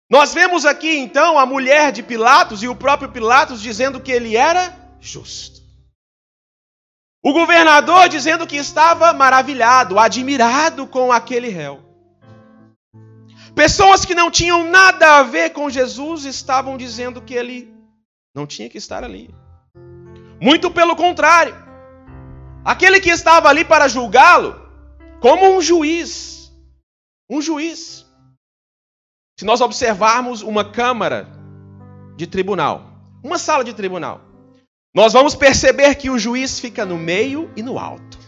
Nós 0.08 0.32
vemos 0.32 0.64
aqui 0.64 0.96
então 0.96 1.36
a 1.36 1.44
mulher 1.44 1.90
de 1.90 2.02
Pilatos 2.02 2.62
e 2.62 2.68
o 2.68 2.76
próprio 2.76 3.10
Pilatos 3.10 3.60
dizendo 3.60 4.00
que 4.00 4.12
ele 4.12 4.36
era 4.36 4.76
justo. 5.00 5.60
O 7.20 7.32
governador 7.32 8.08
dizendo 8.08 8.46
que 8.46 8.56
estava 8.56 9.12
maravilhado, 9.12 9.98
admirado 9.98 10.86
com 10.86 11.10
aquele 11.10 11.48
réu. 11.48 11.82
Pessoas 13.56 14.04
que 14.04 14.14
não 14.14 14.30
tinham 14.30 14.70
nada 14.70 15.18
a 15.18 15.22
ver 15.22 15.50
com 15.50 15.70
Jesus 15.70 16.24
estavam 16.24 16.76
dizendo 16.76 17.22
que 17.22 17.34
ele 17.34 17.74
não 18.34 18.46
tinha 18.46 18.68
que 18.68 18.78
estar 18.78 19.02
ali. 19.02 19.34
Muito 20.44 20.70
pelo 20.70 20.94
contrário. 20.94 21.56
Aquele 22.62 23.00
que 23.00 23.08
estava 23.08 23.48
ali 23.48 23.64
para 23.64 23.88
julgá-lo, 23.88 24.54
como 25.18 25.56
um 25.56 25.62
juiz. 25.62 26.52
Um 27.30 27.40
juiz. 27.40 28.04
Se 29.40 29.46
nós 29.46 29.62
observarmos 29.62 30.42
uma 30.42 30.62
câmara 30.62 31.26
de 32.14 32.26
tribunal, 32.26 32.92
uma 33.22 33.38
sala 33.38 33.64
de 33.64 33.72
tribunal, 33.72 34.20
nós 34.94 35.14
vamos 35.14 35.34
perceber 35.34 35.94
que 35.94 36.10
o 36.10 36.18
juiz 36.18 36.60
fica 36.60 36.84
no 36.84 36.98
meio 36.98 37.50
e 37.56 37.62
no 37.62 37.78
alto. 37.78 38.18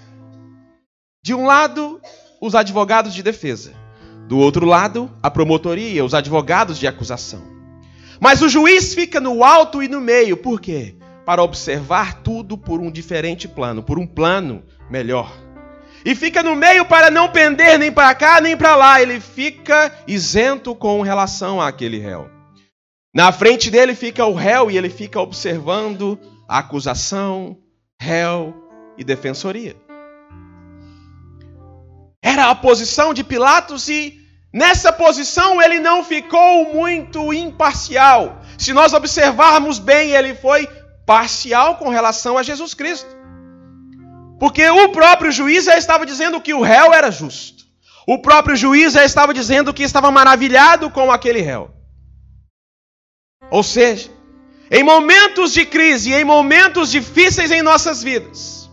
De 1.23 1.35
um 1.35 1.45
lado, 1.45 2.01
os 2.41 2.55
advogados 2.55 3.13
de 3.13 3.23
defesa. 3.23 3.75
Do 4.27 4.39
outro 4.39 4.65
lado, 4.65 5.15
a 5.23 5.31
promotoria, 5.31 6.03
os 6.03 6.15
advogados 6.15 6.79
de 6.79 6.87
acusação. 6.87 7.43
Mas 8.19 8.41
o 8.41 8.49
juiz 8.49 8.95
fica 8.95 9.21
no 9.21 9.45
alto 9.45 9.83
e 9.83 9.89
no 9.89 10.01
meio. 10.01 10.39
Por 10.39 10.63
quê? 10.63 10.96
Para 11.27 11.43
observar 11.43 12.23
tudo 12.23 12.57
por 12.57 12.81
um 12.81 12.89
diferente 12.89 13.49
plano, 13.49 13.83
por 13.83 13.99
um 13.99 14.07
plano 14.07 14.63
melhor. 14.89 15.37
E 16.05 16.15
fica 16.15 16.41
no 16.41 16.55
meio 16.55 16.85
para 16.85 17.11
não 17.11 17.29
pender 17.29 17.77
nem 17.81 17.91
para 17.91 18.15
cá 18.15 18.41
nem 18.41 18.57
para 18.57 18.77
lá, 18.77 19.03
ele 19.03 19.19
fica 19.19 19.93
isento 20.07 20.73
com 20.73 21.03
relação 21.03 21.61
àquele 21.61 21.99
réu. 21.99 22.31
Na 23.13 23.33
frente 23.33 23.73
dele 23.73 23.93
fica 23.93 24.25
o 24.25 24.35
réu 24.35 24.71
e 24.71 24.79
ele 24.79 24.89
fica 24.89 25.21
observando 25.21 26.17
a 26.49 26.59
acusação, 26.59 27.59
réu 28.01 28.55
e 28.97 29.03
defensoria. 29.03 29.75
Era 32.23 32.51
a 32.51 32.55
posição 32.55 33.13
de 33.13 33.25
Pilatos 33.25 33.89
e 33.89 34.17
nessa 34.53 34.93
posição 34.93 35.61
ele 35.61 35.81
não 35.81 36.05
ficou 36.05 36.73
muito 36.73 37.33
imparcial. 37.33 38.43
Se 38.59 38.73
nós 38.73 38.93
observarmos 38.93 39.81
bem, 39.81 40.13
ele 40.13 40.35
foi 40.35 40.69
parcial 41.07 41.77
com 41.77 41.89
relação 41.89 42.37
a 42.37 42.43
Jesus 42.43 42.75
Cristo. 42.75 43.09
Porque 44.39 44.69
o 44.69 44.91
próprio 44.91 45.33
juiz 45.33 45.65
já 45.65 45.79
estava 45.79 46.05
dizendo 46.05 46.41
que 46.41 46.53
o 46.53 46.61
réu 46.61 46.93
era 46.93 47.11
justo. 47.11 47.65
O 48.07 48.19
próprio 48.19 48.55
juiz 48.55 48.93
já 48.93 49.05
estava 49.05 49.33
dizendo 49.33 49.73
que 49.73 49.83
estava 49.83 50.11
maravilhado 50.11 50.91
com 50.91 51.11
aquele 51.11 51.41
réu. 51.41 51.71
Ou 53.51 53.63
seja, 53.63 54.11
em 54.71 54.83
momentos 54.83 55.53
de 55.53 55.65
crise, 55.65 56.13
em 56.13 56.25
momentos 56.25 56.91
difíceis 56.91 57.51
em 57.51 57.63
nossas 57.63 58.03
vidas, 58.03 58.69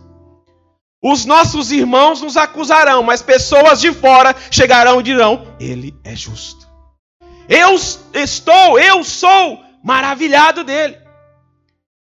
os 1.02 1.24
nossos 1.24 1.70
irmãos 1.70 2.20
nos 2.20 2.36
acusarão, 2.36 3.02
mas 3.02 3.22
pessoas 3.22 3.80
de 3.80 3.92
fora 3.92 4.34
chegarão 4.50 5.00
e 5.00 5.02
dirão: 5.02 5.54
Ele 5.60 5.94
é 6.04 6.14
justo. 6.14 6.66
Eu 7.48 7.74
estou, 8.14 8.78
eu 8.78 9.04
sou 9.04 9.62
maravilhado 9.82 10.64
dele. 10.64 11.03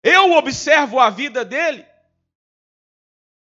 Eu 0.07 0.35
observo 0.35 1.01
a 1.01 1.11
vida 1.11 1.45
dele 1.45 1.85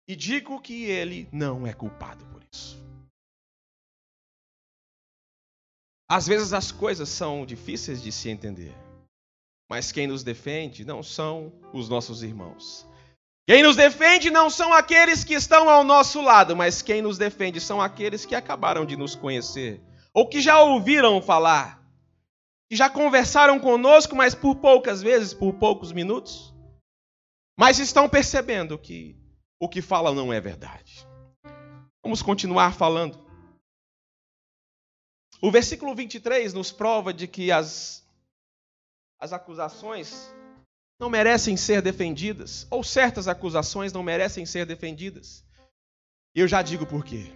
e 0.08 0.16
digo 0.16 0.62
que 0.62 0.86
ele 0.86 1.28
não 1.32 1.66
é 1.66 1.74
culpado 1.74 2.24
por 2.28 2.44
isso. 2.54 2.80
Às 6.08 6.28
vezes 6.28 6.54
as 6.54 6.72
coisas 6.72 7.10
são 7.10 7.48
difíceis 7.48 8.00
de 8.00 8.12
se 8.12 8.30
entender, 8.30 8.76
mas 9.68 9.92
quem 9.92 10.06
nos 10.06 10.24
defende 10.24 10.86
não 10.86 11.02
são 11.02 11.52
os 11.74 11.90
nossos 11.90 12.22
irmãos. 12.22 12.86
Quem 13.48 13.64
nos 13.64 13.76
defende 13.76 14.30
não 14.30 14.48
são 14.48 14.72
aqueles 14.72 15.24
que 15.24 15.34
estão 15.34 15.68
ao 15.68 15.84
nosso 15.84 16.22
lado, 16.22 16.56
mas 16.56 16.84
quem 16.84 17.02
nos 17.02 17.18
defende 17.18 17.60
são 17.60 17.82
aqueles 17.82 18.24
que 18.24 18.36
acabaram 18.36 18.86
de 18.86 18.96
nos 18.96 19.16
conhecer 19.16 19.82
ou 20.14 20.28
que 20.28 20.42
já 20.42 20.62
ouviram 20.62 21.22
falar, 21.24 21.82
que 22.70 22.76
já 22.76 22.88
conversaram 22.90 23.60
conosco, 23.60 24.16
mas 24.16 24.36
por 24.36 24.58
poucas 24.58 25.02
vezes, 25.02 25.34
por 25.34 25.54
poucos 25.54 25.92
minutos, 25.92 26.51
mas 27.58 27.80
estão 27.80 28.10
percebendo 28.10 28.78
que 28.78 29.16
o 29.60 29.70
que 29.70 29.82
falam 29.82 30.16
não 30.16 30.34
é 30.34 30.40
verdade. 30.40 31.08
Vamos 32.04 32.22
continuar 32.22 32.74
falando. 32.74 33.20
O 35.42 35.52
versículo 35.52 35.96
23 35.96 36.54
nos 36.54 36.72
prova 36.72 37.14
de 37.14 37.28
que 37.28 37.52
as, 37.52 38.06
as 39.20 39.34
acusações 39.34 40.34
não 41.00 41.10
merecem 41.10 41.58
ser 41.58 41.82
defendidas, 41.82 42.68
ou 42.70 42.84
certas 42.84 43.28
acusações 43.28 43.92
não 43.92 44.04
merecem 44.04 44.46
ser 44.46 44.66
defendidas. 44.66 45.44
E 46.36 46.40
eu 46.40 46.48
já 46.48 46.62
digo 46.62 46.86
por 46.86 47.04
quê. 47.04 47.34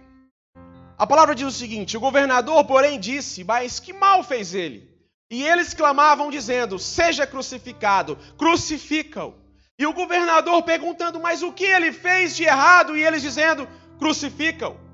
A 0.96 1.06
palavra 1.06 1.34
diz 1.34 1.46
o 1.46 1.50
seguinte: 1.50 1.96
o 1.96 2.00
governador, 2.00 2.64
porém, 2.64 2.98
disse, 2.98 3.44
mas 3.44 3.80
que 3.80 3.92
mal 3.92 4.22
fez 4.22 4.54
ele? 4.54 4.88
E 5.30 5.44
eles 5.44 5.74
clamavam, 5.74 6.30
dizendo: 6.30 6.78
Seja 6.78 7.26
crucificado, 7.26 8.16
crucifica-o. 8.38 9.34
E 9.78 9.86
o 9.86 9.92
governador 9.92 10.62
perguntando: 10.62 11.20
Mas 11.20 11.42
o 11.42 11.52
que 11.52 11.64
ele 11.64 11.92
fez 11.92 12.34
de 12.34 12.44
errado? 12.44 12.96
E 12.96 13.04
eles 13.04 13.22
dizendo: 13.22 13.68
Crucifica-o. 13.98 14.86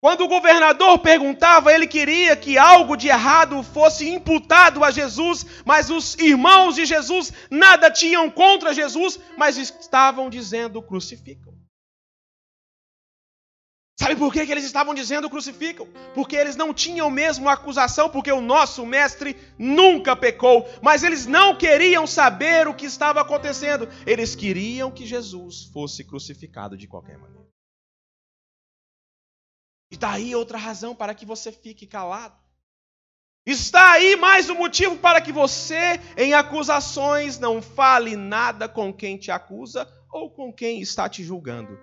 Quando 0.00 0.24
o 0.24 0.28
governador 0.28 0.98
perguntava, 0.98 1.72
ele 1.72 1.86
queria 1.86 2.34
que 2.36 2.58
algo 2.58 2.96
de 2.96 3.06
errado 3.06 3.62
fosse 3.62 4.08
imputado 4.08 4.82
a 4.82 4.90
Jesus, 4.90 5.46
mas 5.64 5.90
os 5.90 6.16
irmãos 6.16 6.74
de 6.74 6.84
Jesus 6.84 7.32
nada 7.48 7.88
tinham 7.88 8.28
contra 8.28 8.74
Jesus, 8.74 9.20
mas 9.36 9.56
estavam 9.56 10.28
dizendo: 10.28 10.82
crucificam. 10.82 11.61
Sabe 14.02 14.16
por 14.16 14.32
que, 14.32 14.44
que 14.44 14.50
eles 14.50 14.64
estavam 14.64 14.94
dizendo 14.94 15.30
crucificam? 15.30 15.86
Porque 16.12 16.34
eles 16.34 16.56
não 16.56 16.74
tinham 16.74 17.08
mesmo 17.08 17.48
acusação, 17.48 18.10
porque 18.10 18.32
o 18.32 18.40
nosso 18.40 18.84
mestre 18.84 19.36
nunca 19.56 20.16
pecou, 20.16 20.68
mas 20.82 21.04
eles 21.04 21.24
não 21.24 21.56
queriam 21.56 22.04
saber 22.04 22.66
o 22.66 22.74
que 22.74 22.84
estava 22.84 23.20
acontecendo, 23.20 23.88
eles 24.04 24.34
queriam 24.34 24.90
que 24.90 25.06
Jesus 25.06 25.70
fosse 25.72 26.02
crucificado 26.02 26.76
de 26.76 26.88
qualquer 26.88 27.16
maneira. 27.16 27.46
E 29.92 29.96
daí 29.96 30.34
outra 30.34 30.58
razão 30.58 30.96
para 30.96 31.14
que 31.14 31.24
você 31.24 31.52
fique 31.52 31.86
calado. 31.86 32.34
Está 33.46 33.92
aí 33.92 34.16
mais 34.16 34.50
um 34.50 34.56
motivo 34.56 34.96
para 34.96 35.20
que 35.20 35.30
você, 35.30 36.00
em 36.16 36.34
acusações, 36.34 37.38
não 37.38 37.62
fale 37.62 38.16
nada 38.16 38.68
com 38.68 38.92
quem 38.92 39.16
te 39.16 39.30
acusa 39.30 39.88
ou 40.10 40.28
com 40.28 40.52
quem 40.52 40.80
está 40.80 41.08
te 41.08 41.22
julgando. 41.22 41.78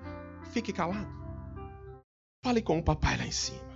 Fique 0.51 0.73
calado. 0.73 1.18
Fale 2.43 2.61
com 2.61 2.79
o 2.79 2.83
papai 2.83 3.17
lá 3.17 3.25
em 3.25 3.31
cima. 3.31 3.69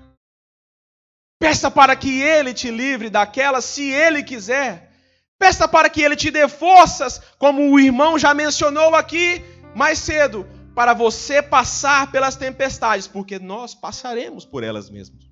Peça 1.40 1.70
para 1.70 1.96
que 1.96 2.22
ele 2.22 2.54
te 2.54 2.72
livre 2.72 3.10
daquela, 3.10 3.62
se 3.62 3.92
ele 3.92 4.24
quiser. 4.24 4.92
Peça 5.38 5.68
para 5.68 5.90
que 5.90 6.02
ele 6.02 6.16
te 6.16 6.32
dê 6.32 6.48
forças, 6.48 7.20
como 7.38 7.70
o 7.70 7.80
irmão 7.80 8.18
já 8.18 8.34
mencionou 8.34 8.96
aqui 8.96 9.42
mais 9.76 10.00
cedo 10.00 10.48
para 10.74 10.94
você 10.94 11.42
passar 11.42 12.12
pelas 12.12 12.36
tempestades, 12.36 13.08
porque 13.08 13.38
nós 13.40 13.76
passaremos 13.76 14.46
por 14.46 14.64
elas 14.64 14.90
mesmas. 14.90 15.24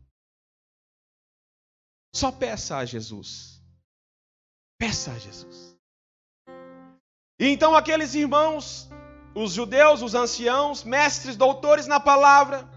Só 2.14 2.32
peça 2.32 2.78
a 2.78 2.86
Jesus. 2.86 3.62
Peça 4.78 5.12
a 5.14 5.18
Jesus. 5.18 5.78
E 7.40 7.48
então 7.48 7.76
aqueles 7.76 8.14
irmãos, 8.14 8.90
os 9.34 9.54
judeus, 9.54 10.02
os 10.02 10.14
anciãos, 10.14 10.84
mestres, 10.84 11.36
doutores 11.36 11.88
na 11.88 12.00
palavra, 12.00 12.70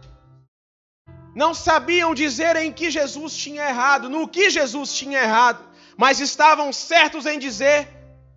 não 1.34 1.52
sabiam 1.52 2.14
dizer 2.14 2.56
em 2.56 2.72
que 2.72 2.90
Jesus 2.90 3.36
tinha 3.36 3.68
errado, 3.68 4.08
no 4.08 4.28
que 4.28 4.50
Jesus 4.50 4.94
tinha 4.94 5.20
errado, 5.20 5.64
mas 5.96 6.20
estavam 6.20 6.72
certos 6.72 7.26
em 7.26 7.38
dizer: 7.38 7.88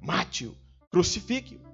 mate-o, 0.02 0.58
crucifique-o. 0.90 1.68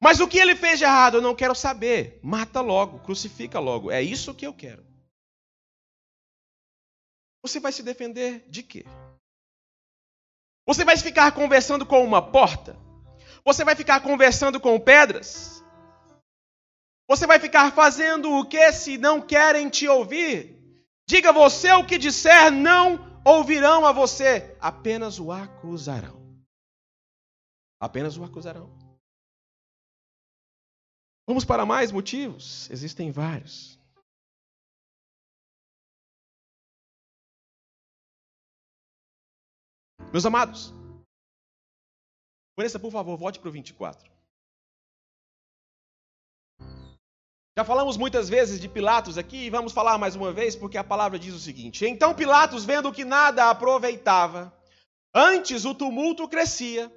Mas 0.00 0.20
o 0.20 0.28
que 0.28 0.38
ele 0.38 0.54
fez 0.54 0.78
de 0.78 0.84
errado? 0.84 1.16
Eu 1.16 1.22
não 1.22 1.34
quero 1.34 1.54
saber. 1.54 2.20
Mata 2.22 2.60
logo, 2.60 2.98
crucifica 3.00 3.58
logo. 3.58 3.90
É 3.90 4.02
isso 4.02 4.34
que 4.34 4.46
eu 4.46 4.52
quero. 4.52 4.84
Você 7.42 7.60
vai 7.60 7.72
se 7.72 7.82
defender 7.82 8.44
de 8.48 8.62
quê? 8.62 8.84
Você 10.66 10.84
vai 10.84 10.96
ficar 10.96 11.32
conversando 11.32 11.84
com 11.84 12.02
uma 12.02 12.22
porta? 12.22 12.76
Você 13.44 13.64
vai 13.64 13.76
ficar 13.76 14.00
conversando 14.00 14.58
com 14.58 14.80
pedras? 14.80 15.53
Você 17.06 17.26
vai 17.26 17.38
ficar 17.38 17.72
fazendo 17.72 18.32
o 18.32 18.48
que 18.48 18.72
se 18.72 18.96
não 18.96 19.20
querem 19.20 19.68
te 19.68 19.86
ouvir? 19.86 20.54
Diga 21.06 21.32
você 21.32 21.70
o 21.72 21.86
que 21.86 21.98
disser, 21.98 22.50
não 22.50 22.98
ouvirão 23.24 23.84
a 23.84 23.92
você, 23.92 24.56
apenas 24.60 25.18
o 25.18 25.30
acusarão. 25.30 26.22
Apenas 27.78 28.16
o 28.16 28.24
acusarão. 28.24 28.74
Vamos 31.26 31.44
para 31.44 31.66
mais 31.66 31.92
motivos? 31.92 32.70
Existem 32.70 33.10
vários. 33.10 33.78
Meus 40.12 40.24
amados, 40.24 40.72
Vanessa, 42.56 42.78
por 42.78 42.92
favor, 42.92 43.16
volte 43.18 43.40
para 43.40 43.48
o 43.48 43.52
24. 43.52 44.13
Já 47.56 47.64
falamos 47.64 47.96
muitas 47.96 48.28
vezes 48.28 48.58
de 48.58 48.68
Pilatos 48.68 49.16
aqui 49.16 49.46
e 49.46 49.50
vamos 49.50 49.72
falar 49.72 49.96
mais 49.96 50.16
uma 50.16 50.32
vez 50.32 50.56
porque 50.56 50.76
a 50.76 50.84
palavra 50.84 51.18
diz 51.18 51.34
o 51.34 51.38
seguinte: 51.38 51.86
Então 51.86 52.14
Pilatos, 52.14 52.64
vendo 52.64 52.92
que 52.92 53.04
nada 53.04 53.48
aproveitava, 53.48 54.52
antes 55.14 55.64
o 55.64 55.74
tumulto 55.74 56.28
crescia, 56.28 56.90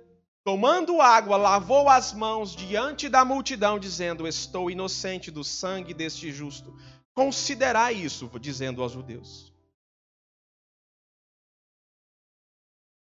Tomando 0.48 1.02
água, 1.02 1.36
lavou 1.36 1.90
as 1.90 2.14
mãos 2.14 2.56
diante 2.56 3.10
da 3.10 3.26
multidão, 3.26 3.78
dizendo: 3.78 4.26
Estou 4.26 4.72
inocente 4.72 5.30
do 5.30 5.44
sangue 5.44 5.94
deste 5.94 6.32
justo. 6.32 6.74
Considerai 7.14 7.94
isso, 7.96 8.32
dizendo 8.40 8.82
aos 8.82 8.94
judeus. 8.94 9.52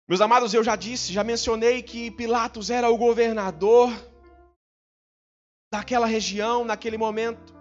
Meus 0.10 0.20
amados, 0.20 0.54
eu 0.54 0.62
já 0.62 0.76
disse, 0.76 1.14
já 1.14 1.24
mencionei 1.24 1.82
que 1.82 2.12
Pilatos 2.12 2.70
era 2.70 2.90
o 2.90 2.98
governador 2.98 3.90
daquela 5.72 6.06
região, 6.06 6.66
naquele 6.66 6.98
momento. 6.98 7.56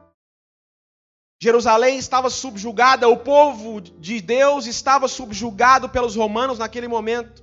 Jerusalém 1.42 1.96
estava 1.96 2.28
subjugada, 2.28 3.08
o 3.08 3.16
povo 3.16 3.80
de 3.80 4.20
Deus 4.20 4.66
estava 4.66 5.08
subjugado 5.08 5.88
pelos 5.88 6.16
romanos 6.16 6.58
naquele 6.58 6.88
momento. 6.88 7.42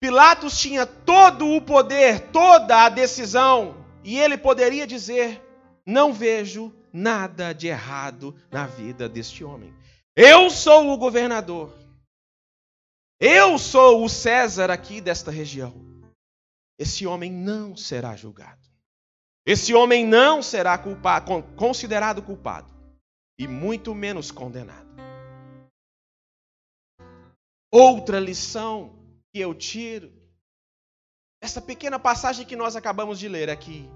Pilatos 0.00 0.58
tinha 0.58 0.86
todo 0.86 1.46
o 1.46 1.60
poder, 1.60 2.30
toda 2.30 2.84
a 2.84 2.88
decisão, 2.88 3.84
e 4.02 4.18
ele 4.18 4.38
poderia 4.38 4.86
dizer: 4.86 5.40
Não 5.86 6.12
vejo 6.12 6.74
nada 6.92 7.52
de 7.52 7.68
errado 7.68 8.34
na 8.50 8.66
vida 8.66 9.08
deste 9.08 9.44
homem. 9.44 9.72
Eu 10.16 10.50
sou 10.50 10.92
o 10.92 10.96
governador. 10.96 11.76
Eu 13.20 13.58
sou 13.58 14.04
o 14.04 14.08
César 14.08 14.70
aqui 14.70 15.00
desta 15.00 15.30
região. 15.30 15.74
Esse 16.78 17.06
homem 17.06 17.30
não 17.30 17.76
será 17.76 18.14
julgado. 18.16 18.67
Esse 19.48 19.72
homem 19.72 20.06
não 20.06 20.42
será 20.42 20.76
culpado, 20.76 21.42
considerado 21.56 22.20
culpado 22.20 22.70
e 23.38 23.48
muito 23.48 23.94
menos 23.94 24.30
condenado. 24.30 24.86
Outra 27.72 28.20
lição 28.20 28.94
que 29.32 29.40
eu 29.40 29.54
tiro, 29.54 30.12
essa 31.40 31.62
pequena 31.62 31.98
passagem 31.98 32.44
que 32.44 32.54
nós 32.54 32.76
acabamos 32.76 33.18
de 33.18 33.26
ler 33.26 33.48
aqui. 33.48 33.88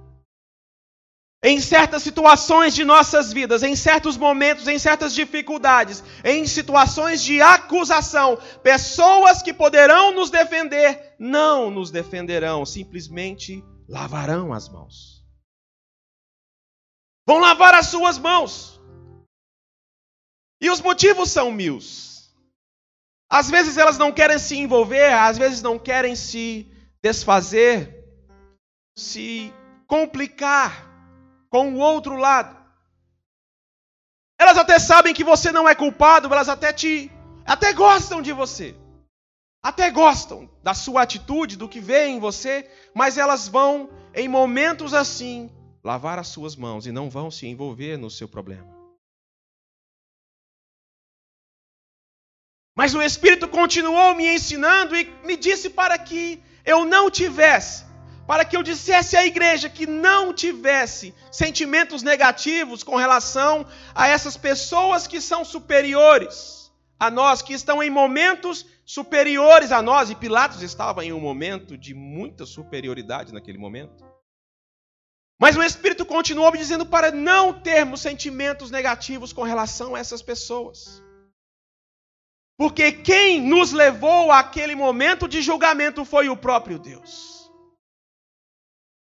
Em 1.45 1.61
certas 1.61 2.03
situações 2.03 2.75
de 2.75 2.83
nossas 2.83 3.31
vidas, 3.31 3.63
em 3.63 3.77
certos 3.77 4.17
momentos, 4.17 4.67
em 4.69 4.79
certas 4.79 5.13
dificuldades, 5.13 6.03
em 6.25 6.47
situações 6.47 7.23
de 7.23 7.43
acusação, 7.43 8.39
pessoas 8.63 9.43
que 9.43 9.53
poderão 9.53 10.15
nos 10.15 10.31
defender 10.31 11.15
não 11.19 11.71
nos 11.71 11.91
defenderão, 11.91 12.65
simplesmente 12.65 13.63
lavarão 13.87 14.55
as 14.55 14.67
mãos 14.67 15.12
vão 17.27 17.39
lavar 17.39 17.75
as 17.75 17.87
suas 17.87 18.19
mãos. 18.19 18.81
E 20.61 20.71
os 20.71 20.81
motivos 20.81 21.31
são 21.31 21.51
mil. 21.51 21.79
Às 23.29 23.51
vezes 23.51 23.77
elas 23.77 23.99
não 23.99 24.13
querem 24.13 24.39
se 24.39 24.57
envolver, 24.57 25.13
às 25.13 25.39
vezes 25.39 25.63
não 25.63 25.79
querem 25.79 26.15
se 26.15 26.71
desfazer, 27.03 28.05
se 28.97 29.53
complicar 29.87 30.87
com 31.51 31.75
o 31.75 31.79
outro 31.79 32.17
lado. 32.17 32.57
Elas 34.39 34.59
até 34.59 34.79
sabem 34.79 35.15
que 35.15 35.25
você 35.25 35.51
não 35.51 35.69
é 35.69 35.75
culpado, 35.75 36.33
elas 36.33 36.49
até 36.49 36.73
te 36.73 37.11
até 37.45 37.73
gostam 37.73 38.23
de 38.23 38.33
você. 38.33 38.77
Até 39.63 39.91
gostam 39.91 40.51
da 40.63 40.75
sua 40.75 41.03
atitude, 41.03 41.57
do 41.57 41.69
que 41.69 41.81
vê 41.81 42.07
em 42.07 42.19
você, 42.19 42.69
mas 42.95 43.17
elas 43.17 43.49
vão 43.49 43.89
em 44.15 44.29
momentos 44.29 44.93
assim 44.93 45.51
lavar 45.83 46.19
as 46.19 46.29
suas 46.29 46.55
mãos 46.55 46.87
e 46.87 46.93
não 46.93 47.11
vão 47.11 47.31
se 47.31 47.47
envolver 47.47 47.97
no 47.97 48.11
seu 48.11 48.29
problema. 48.29 48.83
Mas 52.75 52.95
o 52.95 53.03
Espírito 53.03 53.49
continuou 53.49 54.15
me 54.15 54.27
ensinando 54.35 54.97
e 54.97 55.05
me 55.25 55.37
disse 55.37 55.69
para 55.69 55.99
que 55.99 56.43
eu 56.65 56.85
não 56.85 57.11
tivesse, 57.11 57.85
para 58.27 58.45
que 58.45 58.57
eu 58.57 58.63
dissesse 58.63 59.17
à 59.17 59.27
igreja 59.27 59.69
que 59.69 59.87
não 59.87 60.33
tivesse 60.33 61.15
sentimentos 61.31 62.03
negativos 62.03 62.83
com 62.83 62.97
relação 62.97 63.67
a 63.95 64.09
essas 64.09 64.37
pessoas 64.37 65.07
que 65.07 65.21
são 65.21 65.45
superiores 65.45 66.73
a 66.99 67.11
nós, 67.11 67.43
que 67.43 67.53
estão 67.53 67.83
em 67.83 67.91
momentos 67.91 68.65
superiores 68.87 69.73
a 69.73 69.83
nós, 69.83 70.09
e 70.09 70.15
Pilatos 70.15 70.63
estava 70.63 71.05
em 71.05 71.13
um 71.13 71.21
momento 71.21 71.77
de 71.77 71.93
muita 71.93 72.47
superioridade 72.47 73.35
naquele 73.35 73.59
momento. 73.59 74.12
Mas 75.43 75.57
o 75.57 75.63
Espírito 75.65 76.07
continuou 76.07 76.53
me 76.53 76.59
dizendo 76.59 76.87
para 76.87 77.11
não 77.11 77.53
termos 77.53 78.01
sentimentos 78.01 78.71
negativos 78.71 79.33
com 79.33 79.43
relação 79.43 79.97
a 79.97 79.99
essas 79.99 80.23
pessoas. 80.23 81.03
Porque 82.57 82.93
quem 82.93 83.43
nos 83.43 83.73
levou 83.73 84.31
àquele 84.31 84.77
momento 84.77 85.27
de 85.27 85.43
julgamento 85.43 86.05
foi 86.05 86.29
o 86.29 86.37
próprio 86.37 86.79
Deus. 86.79 87.51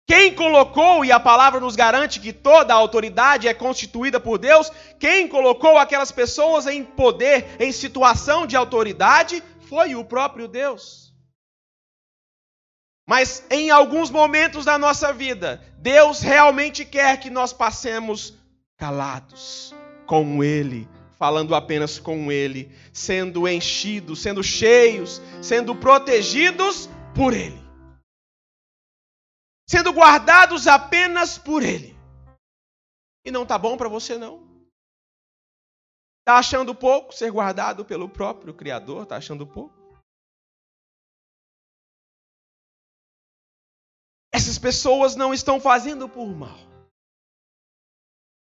Quem 0.08 0.34
colocou, 0.34 1.04
e 1.04 1.12
a 1.12 1.20
palavra 1.20 1.60
nos 1.60 1.76
garante 1.76 2.18
que 2.18 2.32
toda 2.32 2.72
a 2.72 2.76
autoridade 2.78 3.46
é 3.46 3.52
constituída 3.52 4.18
por 4.18 4.38
Deus, 4.38 4.72
quem 4.98 5.28
colocou 5.28 5.76
aquelas 5.76 6.10
pessoas 6.10 6.66
em 6.66 6.82
poder, 6.82 7.54
em 7.60 7.70
situação 7.70 8.46
de 8.46 8.56
autoridade, 8.56 9.42
foi 9.68 9.94
o 9.94 10.02
próprio 10.02 10.48
Deus. 10.48 11.09
Mas 13.10 13.44
em 13.50 13.70
alguns 13.70 14.08
momentos 14.08 14.64
da 14.64 14.78
nossa 14.78 15.12
vida, 15.12 15.60
Deus 15.78 16.20
realmente 16.20 16.84
quer 16.84 17.18
que 17.18 17.28
nós 17.28 17.52
passemos 17.52 18.38
calados 18.76 19.74
com 20.06 20.44
Ele, 20.44 20.88
falando 21.18 21.56
apenas 21.56 21.98
com 21.98 22.30
Ele, 22.30 22.70
sendo 22.92 23.48
enchidos, 23.48 24.22
sendo 24.22 24.44
cheios, 24.44 25.20
sendo 25.42 25.74
protegidos 25.74 26.88
por 27.12 27.34
Ele, 27.34 27.60
sendo 29.68 29.90
guardados 29.90 30.68
apenas 30.68 31.36
por 31.36 31.64
Ele. 31.64 31.98
E 33.24 33.32
não 33.32 33.44
tá 33.44 33.58
bom 33.58 33.76
para 33.76 33.88
você 33.88 34.16
não? 34.16 34.48
Tá 36.24 36.38
achando 36.38 36.76
pouco 36.76 37.12
ser 37.12 37.32
guardado 37.32 37.84
pelo 37.84 38.08
próprio 38.08 38.54
Criador? 38.54 39.04
Tá 39.04 39.16
achando 39.16 39.44
pouco? 39.44 39.79
Essas 44.32 44.58
pessoas 44.58 45.16
não 45.16 45.34
estão 45.34 45.60
fazendo 45.60 46.08
por 46.08 46.26
mal. 46.26 46.58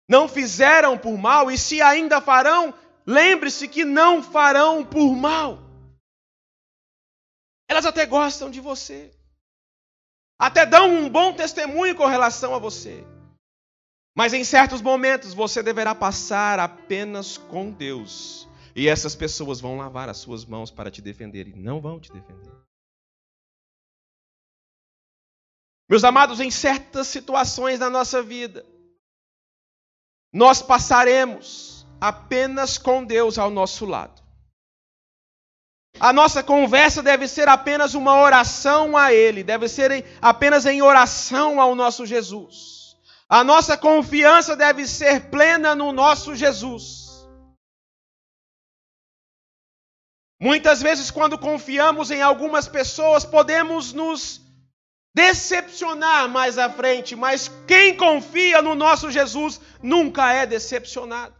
Não 0.07 0.27
fizeram 0.27 0.97
por 0.97 1.17
mal, 1.17 1.49
e 1.49 1.57
se 1.57 1.81
ainda 1.81 2.19
farão, 2.21 2.73
lembre-se 3.05 3.67
que 3.67 3.85
não 3.85 4.21
farão 4.21 4.85
por 4.85 5.15
mal. 5.15 5.59
Elas 7.69 7.85
até 7.85 8.05
gostam 8.05 8.51
de 8.51 8.59
você, 8.59 9.11
até 10.37 10.65
dão 10.65 10.89
um 10.89 11.09
bom 11.09 11.33
testemunho 11.33 11.95
com 11.95 12.05
relação 12.05 12.53
a 12.53 12.59
você. 12.59 13.05
Mas 14.13 14.33
em 14.33 14.43
certos 14.43 14.81
momentos 14.81 15.33
você 15.33 15.63
deverá 15.63 15.95
passar 15.95 16.59
apenas 16.59 17.37
com 17.37 17.71
Deus. 17.71 18.47
E 18.75 18.87
essas 18.87 19.15
pessoas 19.15 19.61
vão 19.61 19.77
lavar 19.77 20.09
as 20.09 20.17
suas 20.17 20.43
mãos 20.43 20.69
para 20.69 20.91
te 20.91 21.01
defender 21.01 21.47
e 21.47 21.55
não 21.55 21.79
vão 21.79 21.99
te 21.99 22.11
defender. 22.11 22.51
Meus 25.91 26.05
amados, 26.05 26.39
em 26.39 26.49
certas 26.49 27.07
situações 27.07 27.77
da 27.77 27.89
nossa 27.89 28.23
vida, 28.23 28.65
nós 30.31 30.61
passaremos 30.61 31.85
apenas 31.99 32.77
com 32.77 33.03
Deus 33.03 33.37
ao 33.37 33.49
nosso 33.49 33.85
lado. 33.85 34.21
A 35.99 36.13
nossa 36.13 36.41
conversa 36.41 37.03
deve 37.03 37.27
ser 37.27 37.49
apenas 37.49 37.93
uma 37.93 38.21
oração 38.21 38.95
a 38.95 39.11
Ele, 39.11 39.43
deve 39.43 39.67
ser 39.67 40.05
apenas 40.21 40.65
em 40.65 40.81
oração 40.81 41.59
ao 41.59 41.75
nosso 41.75 42.05
Jesus. 42.05 42.95
A 43.27 43.43
nossa 43.43 43.75
confiança 43.77 44.55
deve 44.55 44.87
ser 44.87 45.29
plena 45.29 45.75
no 45.75 45.91
nosso 45.91 46.33
Jesus. 46.33 47.27
Muitas 50.39 50.81
vezes, 50.81 51.11
quando 51.11 51.37
confiamos 51.37 52.11
em 52.11 52.21
algumas 52.21 52.65
pessoas, 52.65 53.25
podemos 53.25 53.91
nos 53.91 54.50
decepcionar 55.13 56.29
mais 56.29 56.57
à 56.57 56.69
frente, 56.69 57.15
mas 57.15 57.49
quem 57.67 57.95
confia 57.95 58.61
no 58.61 58.75
nosso 58.75 59.11
Jesus 59.11 59.59
nunca 59.81 60.31
é 60.31 60.45
decepcionado. 60.45 61.35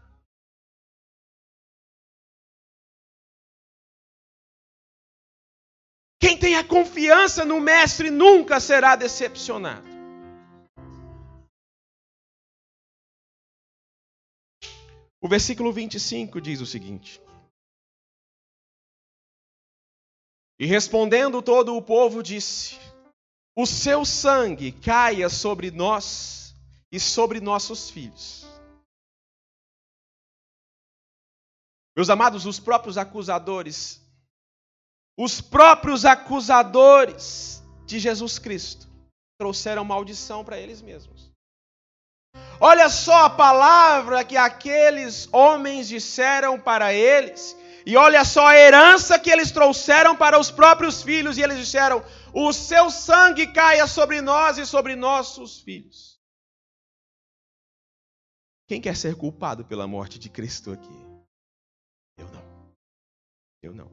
Quem 6.20 6.38
tem 6.38 6.56
a 6.56 6.64
confiança 6.64 7.44
no 7.44 7.60
Mestre 7.60 8.12
nunca 8.12 8.60
será 8.60 8.96
decepcionado. 8.96 9.90
O 15.20 15.28
versículo 15.28 15.72
25 15.72 16.40
diz 16.42 16.62
o 16.62 16.66
seguinte: 16.66 17.22
E 20.60 20.66
respondendo 20.66 21.42
todo 21.42 21.76
o 21.76 21.82
povo, 21.82 22.22
disse: 22.22 22.78
o 23.56 23.66
seu 23.66 24.06
sangue 24.06 24.72
caia 24.72 25.30
sobre 25.30 25.72
nós 25.72 26.56
e 26.92 27.00
sobre 27.00 27.40
nossos 27.40 27.90
filhos. 27.90 28.46
Meus 31.96 32.10
amados, 32.10 32.46
os 32.46 32.60
próprios 32.60 32.98
acusadores, 32.98 34.02
os 35.18 35.42
próprios 35.42 36.06
acusadores 36.06 37.62
de 37.86 38.00
Jesus 38.00 38.40
Cristo 38.40 38.88
trouxeram 39.38 39.84
maldição 39.84 40.46
para 40.46 40.58
eles 40.58 40.82
mesmos. 40.82 41.32
Olha 42.60 42.90
só 42.90 43.26
a 43.26 43.30
palavra 43.30 44.24
que 44.24 44.38
aqueles 44.38 45.28
homens 45.34 45.88
disseram 45.88 46.60
para 46.60 46.94
eles, 46.94 47.58
e 47.86 47.98
olha 47.98 48.24
só 48.24 48.48
a 48.48 48.58
herança 48.58 49.20
que 49.20 49.30
eles 49.30 49.52
trouxeram 49.52 50.16
para 50.16 50.40
os 50.40 50.52
próprios 50.52 51.02
filhos, 51.02 51.38
e 51.38 51.42
eles 51.42 51.58
disseram: 51.58 52.04
o 52.34 52.54
seu 52.54 52.90
sangue 52.90 53.48
caia 53.48 53.88
sobre 53.88 54.22
nós 54.22 54.58
e 54.58 54.66
sobre 54.66 54.96
nossos 54.96 55.60
filhos. 55.60 56.20
Quem 58.68 58.80
quer 58.80 58.96
ser 58.96 59.16
culpado 59.16 59.66
pela 59.66 59.86
morte 59.86 60.18
de 60.18 60.30
Cristo 60.30 60.72
aqui? 60.72 61.06
Eu 62.18 62.28
não. 62.30 62.44
Eu 63.62 63.74
não. 63.74 63.92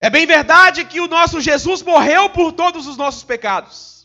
É 0.00 0.08
bem 0.08 0.26
verdade 0.26 0.84
que 0.84 1.00
o 1.00 1.08
nosso 1.08 1.40
Jesus 1.40 1.82
morreu 1.82 2.30
por 2.30 2.52
todos 2.52 2.86
os 2.86 2.96
nossos 2.96 3.22
pecados. 3.22 3.99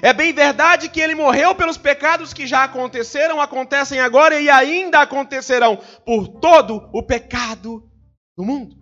É 0.00 0.12
bem 0.12 0.32
verdade 0.32 0.88
que 0.88 1.00
ele 1.00 1.14
morreu 1.14 1.54
pelos 1.54 1.76
pecados 1.76 2.32
que 2.32 2.46
já 2.46 2.64
aconteceram, 2.64 3.40
acontecem 3.40 4.00
agora 4.00 4.40
e 4.40 4.48
ainda 4.48 5.00
acontecerão 5.00 5.76
por 6.04 6.28
todo 6.40 6.88
o 6.92 7.02
pecado 7.02 7.88
do 8.36 8.44
mundo. 8.44 8.76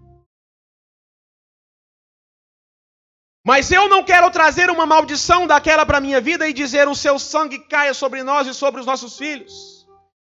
Mas 3.44 3.72
eu 3.72 3.88
não 3.88 4.04
quero 4.04 4.30
trazer 4.30 4.70
uma 4.70 4.84
maldição 4.84 5.46
daquela 5.46 5.86
para 5.86 5.98
a 5.98 6.00
minha 6.00 6.20
vida 6.20 6.48
e 6.48 6.52
dizer 6.52 6.86
o 6.88 6.94
seu 6.94 7.18
sangue 7.18 7.58
caia 7.58 7.94
sobre 7.94 8.22
nós 8.22 8.46
e 8.46 8.54
sobre 8.54 8.80
os 8.80 8.86
nossos 8.86 9.16
filhos. 9.16 9.79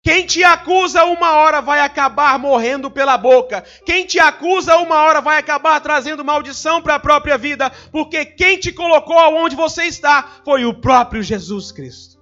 Quem 0.08 0.26
te 0.26 0.42
acusa 0.42 1.04
uma 1.04 1.34
hora 1.34 1.62
vai 1.62 1.82
acabar 1.82 2.40
morrendo 2.40 2.90
pela 2.90 3.18
boca. 3.18 3.62
Quem 3.86 4.06
te 4.06 4.18
acusa 4.18 4.78
uma 4.78 5.02
hora 5.02 5.20
vai 5.20 5.38
acabar 5.38 5.82
trazendo 5.82 6.24
maldição 6.24 6.82
para 6.82 6.96
a 6.96 7.00
própria 7.00 7.38
vida, 7.38 7.70
porque 7.92 8.24
quem 8.24 8.58
te 8.58 8.72
colocou 8.72 9.20
aonde 9.20 9.54
você 9.54 9.84
está 9.84 10.40
foi 10.46 10.64
o 10.64 10.74
próprio 10.74 11.22
Jesus 11.22 11.74
Cristo. 11.74 12.18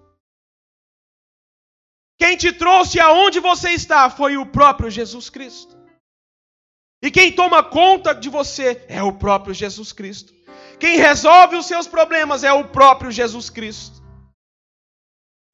Quem 2.18 2.36
te 2.36 2.52
trouxe 2.52 3.00
aonde 3.00 3.40
você 3.40 3.70
está 3.70 4.10
foi 4.10 4.36
o 4.36 4.48
próprio 4.48 4.90
Jesus 4.90 5.30
Cristo. 5.30 5.78
E 7.04 7.12
quem 7.12 7.32
toma 7.32 7.62
conta 7.62 8.16
de 8.16 8.30
você 8.30 8.84
é 8.90 9.04
o 9.04 9.14
próprio 9.14 9.54
Jesus 9.54 9.94
Cristo. 9.94 10.34
Quem 10.80 10.98
resolve 10.98 11.56
os 11.56 11.68
seus 11.68 11.86
problemas 11.88 12.44
é 12.44 12.52
o 12.52 12.66
próprio 12.66 13.12
Jesus 13.12 13.52
Cristo. 13.52 14.05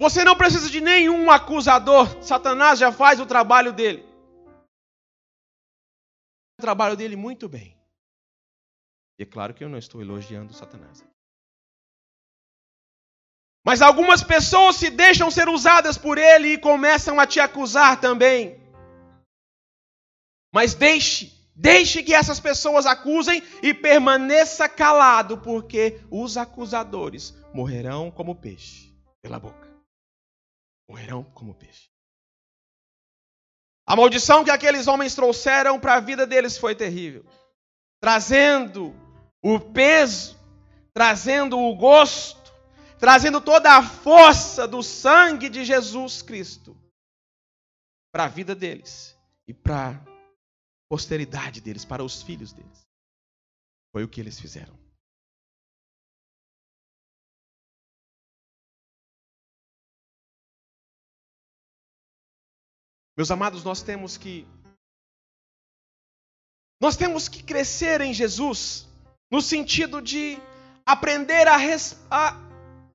Você 0.02 0.24
não 0.24 0.36
precisa 0.36 0.68
de 0.68 0.82
nenhum 0.82 1.30
acusador. 1.30 2.24
Satanás 2.24 2.80
já 2.80 2.92
faz 2.92 3.20
o 3.20 3.26
trabalho 3.28 3.72
dele. 3.72 4.04
O 6.58 6.62
trabalho 6.64 6.98
dele 6.98 7.16
muito 7.16 7.48
bem. 7.48 7.78
E 9.20 9.22
é 9.22 9.26
claro 9.28 9.54
que 9.54 9.64
eu 9.64 9.70
não 9.70 9.78
estou 9.78 10.02
elogiando 10.02 10.56
Satanás. 10.56 11.06
Mas 13.64 13.84
algumas 13.84 14.24
pessoas 14.24 14.78
se 14.78 14.90
deixam 14.90 15.30
ser 15.30 15.48
usadas 15.48 16.00
por 16.00 16.18
ele 16.18 16.54
e 16.54 16.58
começam 16.58 17.20
a 17.20 17.28
te 17.28 17.40
acusar 17.40 18.02
também. 18.02 18.60
Mas 20.52 20.74
deixe, 20.74 21.32
deixe 21.56 22.02
que 22.02 22.16
essas 22.16 22.40
pessoas 22.40 22.88
acusem 22.88 23.44
e 23.62 23.72
permaneça 23.72 24.68
calado, 24.68 25.38
porque 25.38 26.02
os 26.10 26.38
acusadores 26.38 27.36
morrerão 27.54 28.10
como 28.10 28.36
peixe 28.36 28.92
pela 29.22 29.40
boca 29.40 29.61
morrerão 30.92 31.24
como 31.24 31.56
peixe. 31.56 31.90
A 33.88 33.96
maldição 33.96 34.44
que 34.44 34.52
aqueles 34.52 34.88
homens 34.88 35.16
trouxeram 35.16 35.80
para 35.80 35.96
a 35.96 36.00
vida 36.00 36.28
deles 36.28 36.58
foi 36.58 36.76
terrível, 36.76 37.26
trazendo 38.02 38.94
o 39.42 39.60
peso, 39.60 40.38
trazendo 40.94 41.58
o 41.58 41.76
gosto, 41.76 42.52
trazendo 43.00 43.40
toda 43.40 43.76
a 43.76 43.82
força 43.82 44.68
do 44.68 44.84
sangue 44.84 45.50
de 45.50 45.64
Jesus 45.64 46.22
Cristo 46.22 46.78
para 48.14 48.26
a 48.26 48.28
vida 48.28 48.54
deles 48.54 49.18
e 49.48 49.54
para 49.54 49.92
a 49.92 50.00
posteridade 50.90 51.62
deles, 51.62 51.86
para 51.86 52.04
os 52.04 52.22
filhos 52.22 52.52
deles. 52.52 52.86
Foi 53.94 54.04
o 54.04 54.10
que 54.10 54.20
eles 54.20 54.40
fizeram. 54.40 54.78
Meus 63.22 63.30
amados, 63.30 63.64
nós 63.64 63.84
temos 63.84 64.18
que 64.18 64.48
nós 66.82 66.98
temos 66.98 67.30
que 67.30 67.44
crescer 67.44 68.02
em 68.02 68.12
Jesus 68.12 68.88
no 69.30 69.40
sentido 69.40 70.02
de 70.02 70.40
aprender 70.84 71.48
a, 71.48 71.56
res, 71.56 71.96
a 72.10 72.36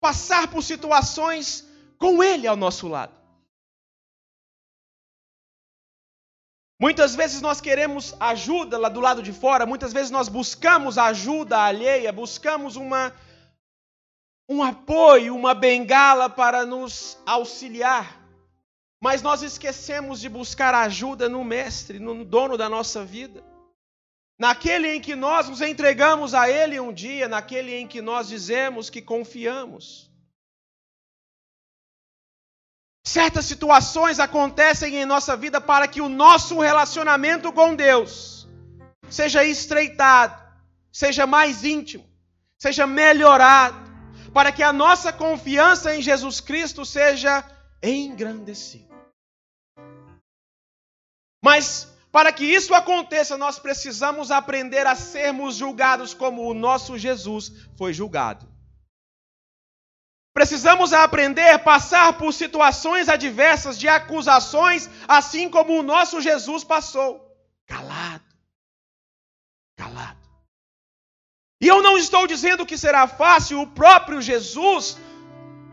passar 0.01 0.51
por 0.51 0.65
situações 0.65 1.65
com 1.97 2.25
Ele 2.25 2.49
ao 2.49 2.57
nosso 2.57 2.89
lado. 2.89 3.15
Muitas 6.81 7.15
vezes 7.15 7.41
nós 7.41 7.61
queremos 7.61 8.12
ajuda 8.19 8.77
lá 8.79 8.89
do 8.89 8.99
lado 8.99 9.23
de 9.23 9.33
fora, 9.33 9.65
muitas 9.65 9.93
vezes 9.93 10.11
nós 10.11 10.29
buscamos 10.29 10.99
ajuda 10.99 11.57
alheia, 11.57 12.12
buscamos 12.12 12.75
uma, 12.75 13.15
um 14.49 14.61
apoio, 14.61 15.37
uma 15.37 15.55
bengala 15.55 16.29
para 16.29 16.67
nos 16.67 17.17
auxiliar. 17.25 18.26
Mas 19.07 19.23
nós 19.23 19.40
esquecemos 19.40 20.21
de 20.21 20.29
buscar 20.29 20.75
ajuda 20.75 21.29
no 21.29 21.45
Mestre, 21.45 22.01
no 22.01 22.25
dono 22.25 22.59
da 22.59 22.69
nossa 22.69 23.05
vida. 23.05 23.40
Naquele 24.37 24.88
em 24.97 25.01
que 25.01 25.14
nós 25.14 25.49
nos 25.49 25.61
entregamos 25.61 26.35
a 26.35 26.51
Ele 26.51 26.81
um 26.81 26.92
dia, 26.92 27.29
naquele 27.29 27.73
em 27.73 27.87
que 27.87 28.03
nós 28.03 28.27
dizemos 28.27 28.90
que 28.90 29.01
confiamos. 29.01 30.11
Certas 33.07 33.45
situações 33.45 34.19
acontecem 34.19 34.97
em 34.97 35.07
nossa 35.07 35.37
vida 35.37 35.61
para 35.61 35.87
que 35.87 36.01
o 36.01 36.09
nosso 36.09 36.59
relacionamento 36.59 37.53
com 37.53 37.77
Deus 37.77 38.49
seja 39.09 39.45
estreitado, 39.45 40.42
seja 40.92 41.29
mais 41.29 41.62
íntimo, 41.62 42.05
seja 42.59 42.88
melhorado, 42.88 43.79
para 44.35 44.51
que 44.51 44.64
a 44.64 44.73
nossa 44.73 45.12
confiança 45.12 45.95
em 45.95 46.03
Jesus 46.03 46.40
Cristo 46.40 46.85
seja 46.85 47.45
engrandecida. 47.81 48.86
Mas 51.47 51.87
para 52.11 52.33
que 52.33 52.45
isso 52.45 52.75
aconteça, 52.75 53.39
nós 53.39 53.57
precisamos 53.57 54.33
aprender 54.33 54.85
a 54.85 54.97
sermos 54.97 55.55
julgados 55.55 56.13
como 56.13 56.43
o 56.43 56.53
nosso 56.53 56.99
Jesus 56.99 57.53
foi 57.79 57.93
julgado. 57.93 58.45
Precisamos 60.35 60.93
aprender 60.93 61.51
a 61.51 61.59
passar 61.59 62.19
por 62.19 62.33
situações 62.33 63.09
adversas 63.09 63.79
de 63.79 63.87
acusações, 63.87 64.91
assim 65.07 65.49
como 65.49 65.79
o 65.79 65.85
nosso 65.85 66.21
Jesus 66.21 66.65
passou. 66.65 67.11
Calado. 67.65 68.25
Calado. 69.77 70.27
E 71.61 71.69
eu 71.69 71.81
não 71.81 71.97
estou 71.97 72.27
dizendo 72.27 72.67
que 72.67 72.77
será 72.77 73.07
fácil, 73.07 73.61
o 73.61 73.69
próprio 73.69 74.21
Jesus 74.21 74.99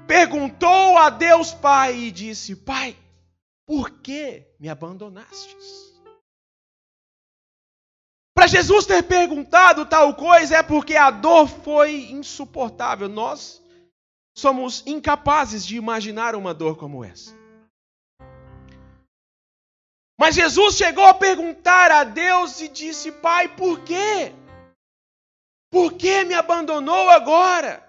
perguntou 0.06 1.00
a 1.00 1.10
Deus 1.10 1.52
Pai 1.52 1.96
e 1.96 2.12
disse: 2.12 2.56
Pai, 2.56 2.96
por 3.66 3.90
que 4.02 4.48
me 4.60 4.70
abandonastes? 4.70 5.94
Para 8.36 8.48
Jesus 8.48 8.86
ter 8.86 9.04
perguntado 9.04 9.86
tal 9.86 10.16
coisa 10.16 10.58
é 10.58 10.64
porque 10.64 10.96
a 10.96 11.12
dor 11.12 11.48
foi 11.48 12.12
insuportável. 12.12 13.08
Nós 13.08 13.62
somos 14.36 14.86
incapazes 14.88 15.66
de 15.66 15.78
imaginar 15.78 16.36
uma 16.36 16.54
dor 16.54 16.76
como 16.76 17.06
essa. 17.06 17.34
Mas 20.20 20.36
Jesus 20.36 20.76
chegou 20.76 21.06
a 21.06 21.14
perguntar 21.14 21.92
a 21.92 22.04
Deus 22.04 22.60
e 22.60 22.68
disse: 22.68 23.12
Pai, 23.12 23.56
por 23.56 23.84
quê? 23.84 24.34
Por 25.72 25.94
que 25.94 26.24
me 26.24 26.34
abandonou 26.34 27.10
agora? 27.10 27.88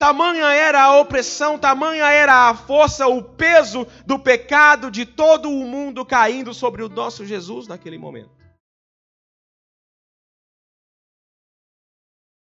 Tamanha 0.00 0.46
era 0.46 0.82
a 0.82 0.98
opressão, 0.98 1.58
tamanha 1.58 2.08
era 2.08 2.48
a 2.48 2.54
força, 2.54 3.06
o 3.06 3.22
peso 3.22 3.86
do 4.06 4.18
pecado 4.18 4.90
de 4.90 5.04
todo 5.04 5.50
o 5.50 5.66
mundo 5.66 6.06
caindo 6.06 6.54
sobre 6.54 6.82
o 6.82 6.88
nosso 6.88 7.26
Jesus 7.26 7.68
naquele 7.68 7.98
momento. 7.98 8.30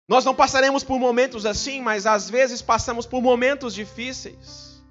Nós 0.06 0.26
não 0.26 0.36
passaremos 0.36 0.84
por 0.84 1.00
momentos 1.00 1.46
assim, 1.46 1.80
mas 1.82 2.06
às 2.06 2.30
vezes 2.30 2.62
passamos 2.62 3.06
por 3.06 3.22
momentos 3.22 3.74
difíceis. 3.74 4.84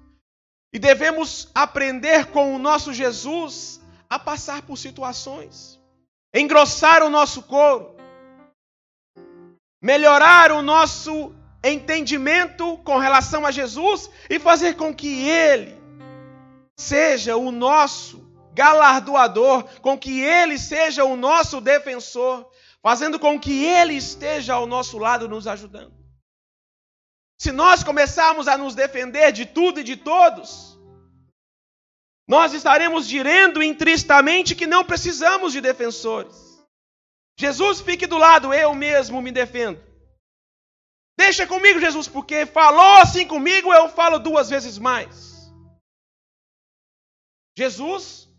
E 0.73 0.79
devemos 0.79 1.51
aprender 1.53 2.31
com 2.31 2.55
o 2.55 2.57
nosso 2.57 2.91
Jesus 2.91 3.79
a 4.09 4.17
passar 4.17 4.63
por 4.63 4.75
situações, 4.75 5.79
engrossar 6.33 7.03
o 7.03 7.11
nosso 7.11 7.43
couro, 7.43 7.95
melhorar 9.79 10.51
o 10.51 10.63
nosso 10.63 11.31
entendimento 11.65 12.77
com 12.79 12.97
relação 12.97 13.45
a 13.45 13.51
Jesus 13.51 14.09
e 14.29 14.39
fazer 14.39 14.75
com 14.75 14.93
que 14.93 15.27
Ele 15.27 15.75
seja 16.77 17.35
o 17.35 17.51
nosso 17.51 18.25
galardoador, 18.53 19.63
com 19.81 19.97
que 19.97 20.21
Ele 20.21 20.57
seja 20.57 21.03
o 21.03 21.15
nosso 21.15 21.59
defensor, 21.59 22.49
fazendo 22.81 23.19
com 23.19 23.39
que 23.39 23.65
Ele 23.65 23.93
esteja 23.93 24.53
ao 24.53 24.65
nosso 24.65 24.97
lado 24.97 25.27
nos 25.27 25.47
ajudando. 25.47 25.93
Se 27.37 27.51
nós 27.51 27.83
começarmos 27.83 28.47
a 28.47 28.57
nos 28.57 28.75
defender 28.75 29.31
de 29.31 29.45
tudo 29.45 29.79
e 29.81 29.83
de 29.83 29.97
todos, 29.97 30.79
nós 32.27 32.53
estaremos 32.53 33.07
dizendo 33.07 33.61
intristamente 33.61 34.55
que 34.55 34.65
não 34.65 34.83
precisamos 34.83 35.51
de 35.51 35.61
defensores. 35.61 36.35
Jesus 37.37 37.81
fique 37.81 38.07
do 38.07 38.17
lado, 38.17 38.53
eu 38.53 38.73
mesmo 38.73 39.21
me 39.21 39.31
defendo. 39.31 39.79
Deixa 41.17 41.47
comigo, 41.47 41.79
Jesus, 41.79 42.07
porque 42.07 42.45
falou 42.45 42.97
assim 42.97 43.25
comigo, 43.25 43.73
eu 43.73 43.89
falo 43.89 44.19
duas 44.19 44.49
vezes 44.49 44.77
mais. 44.77 45.51
Jesus, 47.57 48.29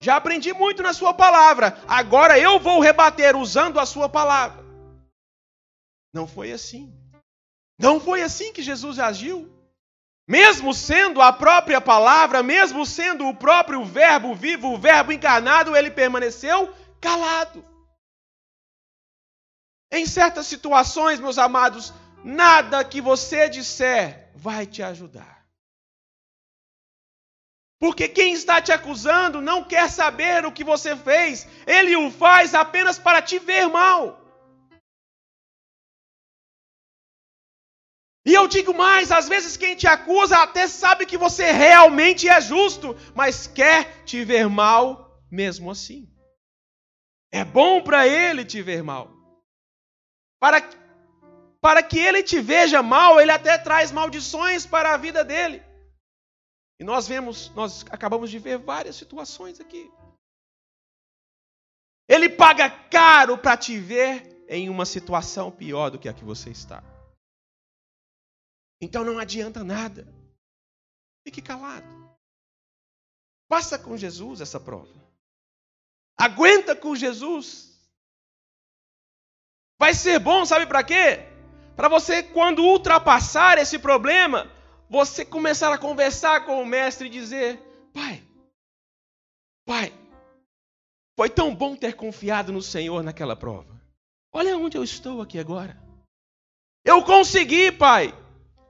já 0.00 0.16
aprendi 0.16 0.52
muito 0.52 0.82
na 0.82 0.94
Sua 0.94 1.12
palavra, 1.12 1.78
agora 1.86 2.38
eu 2.38 2.58
vou 2.58 2.80
rebater 2.80 3.36
usando 3.36 3.78
a 3.78 3.84
Sua 3.84 4.08
palavra. 4.08 4.64
Não 6.14 6.26
foi 6.26 6.52
assim. 6.52 6.92
Não 7.78 8.00
foi 8.00 8.22
assim 8.22 8.52
que 8.52 8.62
Jesus 8.62 8.98
agiu. 8.98 9.50
Mesmo 10.26 10.72
sendo 10.72 11.20
a 11.20 11.32
própria 11.32 11.80
palavra, 11.80 12.42
mesmo 12.42 12.86
sendo 12.86 13.28
o 13.28 13.36
próprio 13.36 13.84
Verbo 13.84 14.34
vivo, 14.34 14.72
o 14.72 14.78
Verbo 14.78 15.12
encarnado, 15.12 15.76
ele 15.76 15.90
permaneceu 15.90 16.72
calado. 17.00 17.62
Em 19.92 20.06
certas 20.06 20.46
situações, 20.46 21.20
meus 21.20 21.36
amados, 21.36 21.92
nada 22.24 22.84
que 22.84 23.00
você 23.00 23.48
disser 23.48 24.30
vai 24.34 24.66
te 24.66 24.82
ajudar. 24.82 25.44
Porque 27.78 28.08
quem 28.08 28.32
está 28.32 28.62
te 28.62 28.72
acusando 28.72 29.42
não 29.42 29.62
quer 29.62 29.90
saber 29.90 30.46
o 30.46 30.52
que 30.52 30.64
você 30.64 30.96
fez, 30.96 31.46
ele 31.66 31.94
o 31.94 32.10
faz 32.10 32.54
apenas 32.54 32.98
para 32.98 33.20
te 33.20 33.38
ver 33.38 33.68
mal. 33.68 34.24
E 38.26 38.32
eu 38.32 38.48
digo 38.48 38.72
mais: 38.72 39.12
às 39.12 39.28
vezes 39.28 39.56
quem 39.56 39.76
te 39.76 39.86
acusa 39.86 40.38
até 40.38 40.66
sabe 40.66 41.04
que 41.04 41.18
você 41.18 41.52
realmente 41.52 42.26
é 42.26 42.40
justo, 42.40 42.96
mas 43.14 43.46
quer 43.46 44.02
te 44.04 44.24
ver 44.24 44.48
mal 44.48 45.22
mesmo 45.30 45.70
assim. 45.70 46.08
É 47.30 47.44
bom 47.44 47.82
para 47.82 48.06
ele 48.06 48.44
te 48.44 48.62
ver 48.62 48.82
mal. 48.82 49.12
Para, 50.40 50.62
para 51.64 51.82
que 51.82 51.98
ele 51.98 52.22
te 52.22 52.42
veja 52.42 52.82
mal, 52.82 53.18
ele 53.18 53.30
até 53.30 53.56
traz 53.56 53.90
maldições 53.90 54.66
para 54.66 54.92
a 54.92 54.98
vida 54.98 55.24
dele. 55.24 55.62
E 56.78 56.84
nós 56.84 57.08
vemos, 57.08 57.48
nós 57.54 57.86
acabamos 57.90 58.30
de 58.30 58.38
ver 58.38 58.58
várias 58.58 58.96
situações 58.96 59.58
aqui. 59.58 59.90
Ele 62.06 62.28
paga 62.28 62.68
caro 62.90 63.38
para 63.38 63.56
te 63.56 63.78
ver 63.78 64.44
em 64.46 64.68
uma 64.68 64.84
situação 64.84 65.50
pior 65.50 65.88
do 65.88 65.98
que 65.98 66.06
a 66.06 66.12
que 66.12 66.22
você 66.22 66.50
está. 66.50 66.84
Então 68.78 69.02
não 69.02 69.18
adianta 69.18 69.64
nada. 69.64 70.06
Fique 71.26 71.40
calado. 71.40 71.88
Passa 73.48 73.78
com 73.78 73.96
Jesus 73.96 74.42
essa 74.42 74.60
prova. 74.60 74.92
Aguenta 76.14 76.76
com 76.76 76.94
Jesus. 76.94 77.74
Vai 79.80 79.94
ser 79.94 80.18
bom, 80.18 80.44
sabe 80.44 80.66
para 80.66 80.84
quê? 80.84 81.33
Para 81.76 81.88
você, 81.88 82.22
quando 82.22 82.64
ultrapassar 82.64 83.58
esse 83.58 83.78
problema, 83.78 84.50
você 84.88 85.24
começar 85.24 85.72
a 85.72 85.78
conversar 85.78 86.44
com 86.44 86.62
o 86.62 86.66
mestre 86.66 87.08
e 87.08 87.10
dizer: 87.10 87.58
Pai, 87.92 88.22
Pai, 89.66 89.92
foi 91.16 91.30
tão 91.30 91.54
bom 91.54 91.74
ter 91.74 91.94
confiado 91.94 92.52
no 92.52 92.62
Senhor 92.62 93.02
naquela 93.02 93.34
prova. 93.34 93.80
Olha 94.32 94.56
onde 94.56 94.76
eu 94.76 94.84
estou 94.84 95.22
aqui 95.22 95.38
agora. 95.38 95.76
Eu 96.84 97.02
consegui, 97.02 97.72
Pai. 97.72 98.14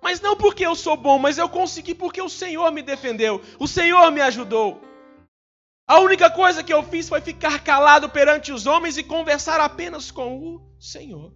Mas 0.01 0.21
não 0.21 0.37
porque 0.37 0.65
eu 0.65 0.75
sou 0.75 0.99
bom, 0.99 1.19
mas 1.19 1.39
eu 1.39 1.49
consegui 1.49 1.95
porque 1.95 2.21
o 2.21 2.29
Senhor 2.29 2.71
me 2.71 2.83
defendeu, 2.83 3.43
o 3.59 3.67
Senhor 3.67 4.11
me 4.13 4.21
ajudou. 4.21 4.83
A 5.87 5.99
única 6.01 6.31
coisa 6.31 6.63
que 6.63 6.73
eu 6.73 6.83
fiz 6.83 7.09
foi 7.09 7.23
ficar 7.23 7.65
calado 7.65 8.09
perante 8.11 8.53
os 8.53 8.67
homens 8.67 8.99
e 8.99 9.03
conversar 9.03 9.61
apenas 9.61 10.11
com 10.11 10.39
o 10.39 10.77
Senhor. 10.79 11.35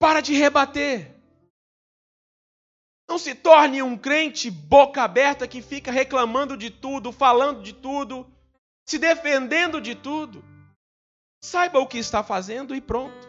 Para 0.00 0.22
de 0.22 0.32
rebater. 0.32 1.14
Não 3.06 3.18
se 3.18 3.34
torne 3.34 3.82
um 3.82 3.98
crente 3.98 4.50
boca 4.50 5.02
aberta 5.02 5.46
que 5.46 5.60
fica 5.60 5.90
reclamando 5.92 6.56
de 6.56 6.70
tudo, 6.70 7.12
falando 7.12 7.62
de 7.62 7.74
tudo, 7.74 8.26
se 8.88 8.98
defendendo 8.98 9.78
de 9.78 9.94
tudo. 9.94 10.42
Saiba 11.44 11.80
o 11.80 11.86
que 11.86 11.98
está 11.98 12.22
fazendo 12.22 12.74
e 12.74 12.80
pronto. 12.80 13.28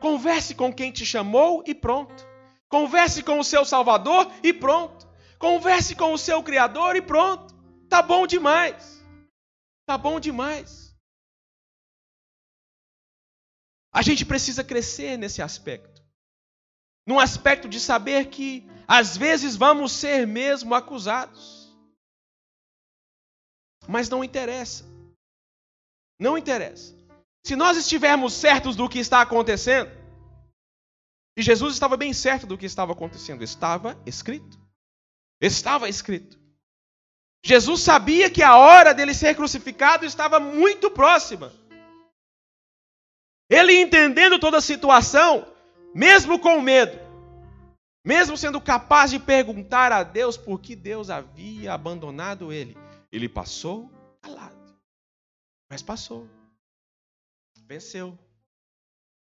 Converse 0.00 0.52
com 0.54 0.72
quem 0.72 0.90
te 0.90 1.06
chamou 1.06 1.62
e 1.64 1.74
pronto. 1.74 2.26
Converse 2.68 3.22
com 3.22 3.38
o 3.38 3.44
seu 3.44 3.64
Salvador 3.64 4.32
e 4.42 4.52
pronto. 4.52 5.06
Converse 5.38 5.94
com 5.94 6.12
o 6.12 6.18
seu 6.18 6.42
Criador 6.42 6.96
e 6.96 7.02
pronto. 7.02 7.54
Tá 7.88 8.02
bom 8.02 8.26
demais. 8.26 9.04
Tá 9.86 9.96
bom 9.96 10.18
demais. 10.18 10.91
A 13.92 14.02
gente 14.02 14.24
precisa 14.24 14.64
crescer 14.64 15.16
nesse 15.16 15.42
aspecto 15.42 16.02
num 17.06 17.18
aspecto 17.18 17.68
de 17.68 17.80
saber 17.80 18.26
que 18.26 18.68
às 18.86 19.16
vezes 19.16 19.56
vamos 19.56 19.92
ser 19.92 20.26
mesmo 20.26 20.74
acusados. 20.74 21.76
Mas 23.88 24.08
não 24.08 24.22
interessa. 24.22 24.84
Não 26.18 26.38
interessa. 26.38 26.96
Se 27.44 27.56
nós 27.56 27.76
estivermos 27.76 28.32
certos 28.32 28.76
do 28.76 28.88
que 28.88 29.00
está 29.00 29.20
acontecendo, 29.20 29.90
e 31.36 31.42
Jesus 31.42 31.74
estava 31.74 31.96
bem 31.96 32.12
certo 32.12 32.46
do 32.46 32.56
que 32.56 32.66
estava 32.66 32.92
acontecendo, 32.92 33.42
estava 33.42 34.00
escrito. 34.06 34.60
Estava 35.40 35.88
escrito. 35.88 36.40
Jesus 37.44 37.80
sabia 37.80 38.30
que 38.30 38.42
a 38.42 38.56
hora 38.56 38.94
dele 38.94 39.12
ser 39.12 39.34
crucificado 39.34 40.04
estava 40.04 40.38
muito 40.38 40.88
próxima. 40.90 41.52
Ele 43.52 43.78
entendendo 43.78 44.38
toda 44.38 44.56
a 44.56 44.62
situação, 44.62 45.46
mesmo 45.94 46.38
com 46.38 46.58
medo, 46.62 46.98
mesmo 48.02 48.34
sendo 48.34 48.58
capaz 48.58 49.10
de 49.10 49.18
perguntar 49.18 49.92
a 49.92 50.02
Deus 50.02 50.38
por 50.38 50.58
que 50.58 50.74
Deus 50.74 51.10
havia 51.10 51.74
abandonado 51.74 52.50
ele, 52.50 52.74
ele 53.12 53.28
passou 53.28 53.92
calado. 54.22 54.56
Mas 55.70 55.82
passou. 55.82 56.26
Venceu. 57.68 58.18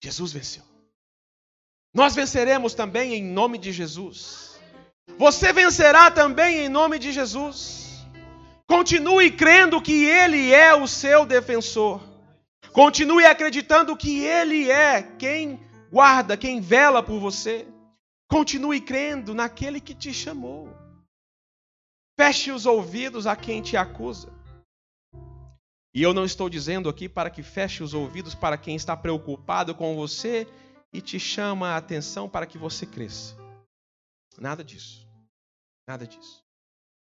Jesus 0.04 0.30
venceu. 0.30 0.62
Nós 1.94 2.14
venceremos 2.14 2.74
também 2.74 3.14
em 3.14 3.24
nome 3.24 3.56
de 3.56 3.72
Jesus. 3.72 4.60
Você 5.16 5.54
vencerá 5.54 6.10
também 6.10 6.66
em 6.66 6.68
nome 6.68 6.98
de 6.98 7.12
Jesus. 7.12 8.04
Continue 8.66 9.30
crendo 9.30 9.80
que 9.80 10.04
Ele 10.04 10.52
é 10.52 10.74
o 10.74 10.86
seu 10.86 11.24
defensor. 11.24 12.11
Continue 12.72 13.26
acreditando 13.26 13.96
que 13.96 14.20
Ele 14.20 14.70
é 14.70 15.02
quem 15.02 15.60
guarda, 15.90 16.36
quem 16.36 16.60
vela 16.60 17.02
por 17.02 17.20
você. 17.20 17.66
Continue 18.28 18.80
crendo 18.80 19.34
naquele 19.34 19.80
que 19.80 19.94
te 19.94 20.12
chamou. 20.12 20.68
Feche 22.18 22.50
os 22.50 22.64
ouvidos 22.64 23.26
a 23.26 23.36
quem 23.36 23.60
te 23.60 23.76
acusa. 23.76 24.32
E 25.94 26.02
eu 26.02 26.14
não 26.14 26.24
estou 26.24 26.48
dizendo 26.48 26.88
aqui 26.88 27.08
para 27.08 27.28
que 27.28 27.42
feche 27.42 27.82
os 27.82 27.92
ouvidos 27.92 28.34
para 28.34 28.56
quem 28.56 28.74
está 28.74 28.96
preocupado 28.96 29.74
com 29.74 29.94
você 29.94 30.48
e 30.90 31.02
te 31.02 31.20
chama 31.20 31.70
a 31.70 31.76
atenção 31.76 32.28
para 32.28 32.46
que 32.46 32.56
você 32.56 32.86
cresça. 32.86 33.36
Nada 34.38 34.64
disso. 34.64 35.06
Nada 35.86 36.06
disso. 36.06 36.42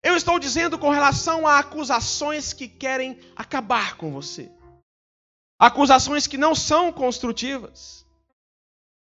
Eu 0.03 0.15
estou 0.15 0.39
dizendo 0.39 0.79
com 0.79 0.91
relação 0.91 1.47
a 1.47 1.59
acusações 1.59 2.53
que 2.53 2.69
querem 2.69 3.19
acabar 3.35 3.97
com 3.97 4.13
você. 4.13 4.51
Acusações 5.59 6.27
que 6.27 6.37
não 6.37 6.55
são 6.55 6.93
construtivas 6.93 8.07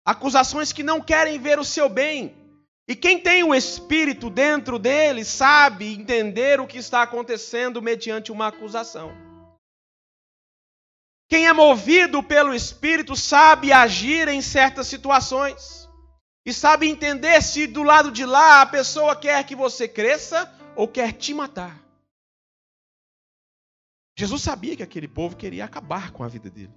acusações 0.05 0.73
que 0.73 0.83
não 0.83 1.01
querem 1.01 1.39
ver 1.39 1.59
o 1.59 1.65
seu 1.65 1.87
bem. 1.87 2.35
E 2.87 2.95
quem 2.95 3.19
tem 3.19 3.43
o 3.43 3.55
Espírito 3.55 4.29
dentro 4.29 4.77
dele 4.77 5.23
sabe 5.23 5.93
entender 5.93 6.59
o 6.59 6.67
que 6.67 6.77
está 6.77 7.03
acontecendo 7.03 7.81
mediante 7.81 8.31
uma 8.31 8.47
acusação. 8.47 9.15
Quem 11.29 11.47
é 11.47 11.53
movido 11.53 12.21
pelo 12.21 12.53
Espírito 12.53 13.15
sabe 13.15 13.71
agir 13.71 14.27
em 14.27 14.41
certas 14.41 14.87
situações. 14.87 15.87
E 16.45 16.51
sabe 16.51 16.89
entender 16.89 17.41
se 17.41 17.67
do 17.67 17.83
lado 17.83 18.11
de 18.11 18.25
lá 18.25 18.61
a 18.61 18.65
pessoa 18.65 19.15
quer 19.15 19.45
que 19.45 19.55
você 19.55 19.87
cresça 19.87 20.51
ou 20.75 20.87
quer 20.87 21.13
te 21.13 21.33
matar. 21.33 21.79
Jesus 24.18 24.41
sabia 24.41 24.76
que 24.76 24.84
aquele 24.84 25.07
povo 25.07 25.36
queria 25.36 25.66
acabar 25.66 26.12
com 26.12 26.24
a 26.24 26.28
vida 26.28 26.49
dele. 26.49 26.74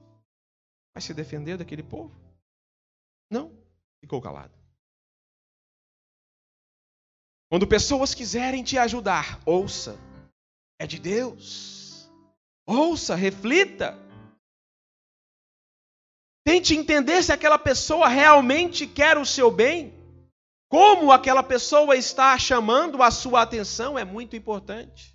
Vai 0.95 1.03
se 1.03 1.13
defender 1.13 1.57
daquele 1.57 1.83
povo? 1.83 2.15
Não, 3.31 3.53
ficou 4.01 4.21
calado. 4.21 4.55
Quando 7.51 7.67
pessoas 7.67 8.15
quiserem 8.15 8.63
te 8.63 8.79
ajudar, 8.79 9.41
ouça. 9.45 9.99
É 10.79 10.87
de 10.87 10.99
Deus. 10.99 12.11
Ouça, 12.67 13.15
reflita. 13.15 13.99
Tente 16.45 16.75
entender 16.75 17.23
se 17.23 17.33
aquela 17.33 17.59
pessoa 17.59 18.09
realmente 18.09 18.87
quer 18.87 19.17
o 19.17 19.25
seu 19.25 19.51
bem. 19.51 19.95
Como 20.69 21.13
aquela 21.13 21.43
pessoa 21.43 21.97
está 21.97 22.37
chamando 22.39 23.03
a 23.03 23.11
sua 23.11 23.43
atenção 23.43 23.99
é 23.99 24.05
muito 24.05 24.35
importante. 24.35 25.14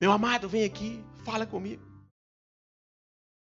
Meu 0.00 0.12
amado, 0.12 0.48
vem 0.48 0.64
aqui, 0.64 1.04
fala 1.24 1.46
comigo. 1.46 1.82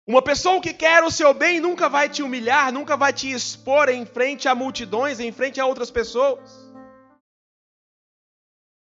Uma 0.06 0.22
pessoa 0.22 0.62
que 0.62 0.74
quer 0.74 1.02
o 1.02 1.10
seu 1.10 1.34
bem 1.34 1.62
nunca 1.62 1.88
vai 1.88 2.10
te 2.10 2.22
humilhar, 2.22 2.74
nunca 2.74 2.98
vai 2.98 3.14
te 3.14 3.32
expor 3.32 3.88
em 3.88 4.06
frente 4.06 4.50
a 4.50 4.54
multidões, 4.54 5.22
em 5.22 5.32
frente 5.32 5.62
a 5.62 5.66
outras 5.66 5.90
pessoas. 5.90 6.52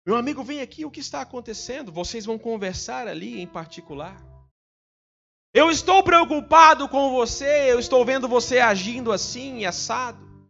Meu 0.03 0.15
amigo, 0.15 0.43
vem 0.43 0.61
aqui, 0.61 0.83
o 0.83 0.89
que 0.89 0.99
está 0.99 1.21
acontecendo? 1.21 1.91
Vocês 1.91 2.25
vão 2.25 2.39
conversar 2.39 3.07
ali 3.07 3.39
em 3.39 3.45
particular. 3.45 4.17
Eu 5.53 5.69
estou 5.69 6.01
preocupado 6.01 6.89
com 6.89 7.11
você, 7.11 7.71
eu 7.71 7.77
estou 7.77 8.03
vendo 8.03 8.27
você 8.27 8.57
agindo 8.57 9.11
assim, 9.11 9.65
assado. 9.65 10.49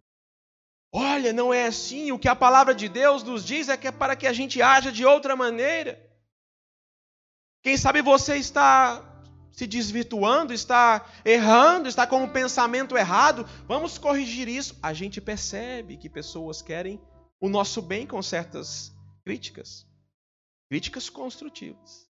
Olha, 0.93 1.33
não 1.33 1.53
é 1.53 1.65
assim. 1.65 2.13
O 2.13 2.17
que 2.17 2.29
a 2.29 2.35
palavra 2.35 2.73
de 2.73 2.87
Deus 2.87 3.21
nos 3.21 3.43
diz 3.43 3.67
é 3.67 3.75
que 3.75 3.87
é 3.87 3.91
para 3.91 4.15
que 4.15 4.25
a 4.25 4.31
gente 4.31 4.61
haja 4.61 4.93
de 4.93 5.05
outra 5.05 5.35
maneira. 5.35 6.12
Quem 7.63 7.77
sabe 7.77 8.01
você 8.01 8.35
está 8.35 9.01
se 9.53 9.65
desvirtuando, 9.65 10.51
está 10.51 11.09
errando, 11.23 11.87
está 11.87 12.05
com 12.05 12.23
um 12.23 12.29
pensamento 12.29 12.97
errado, 12.97 13.45
vamos 13.67 13.97
corrigir 13.97 14.49
isso. 14.49 14.77
A 14.83 14.93
gente 14.93 15.21
percebe 15.21 15.95
que 15.95 16.09
pessoas 16.09 16.61
querem 16.61 16.99
o 17.39 17.47
nosso 17.47 17.81
bem 17.81 18.05
com 18.05 18.21
certas 18.21 18.93
críticas, 19.23 19.87
críticas 20.69 21.09
construtivas. 21.09 22.09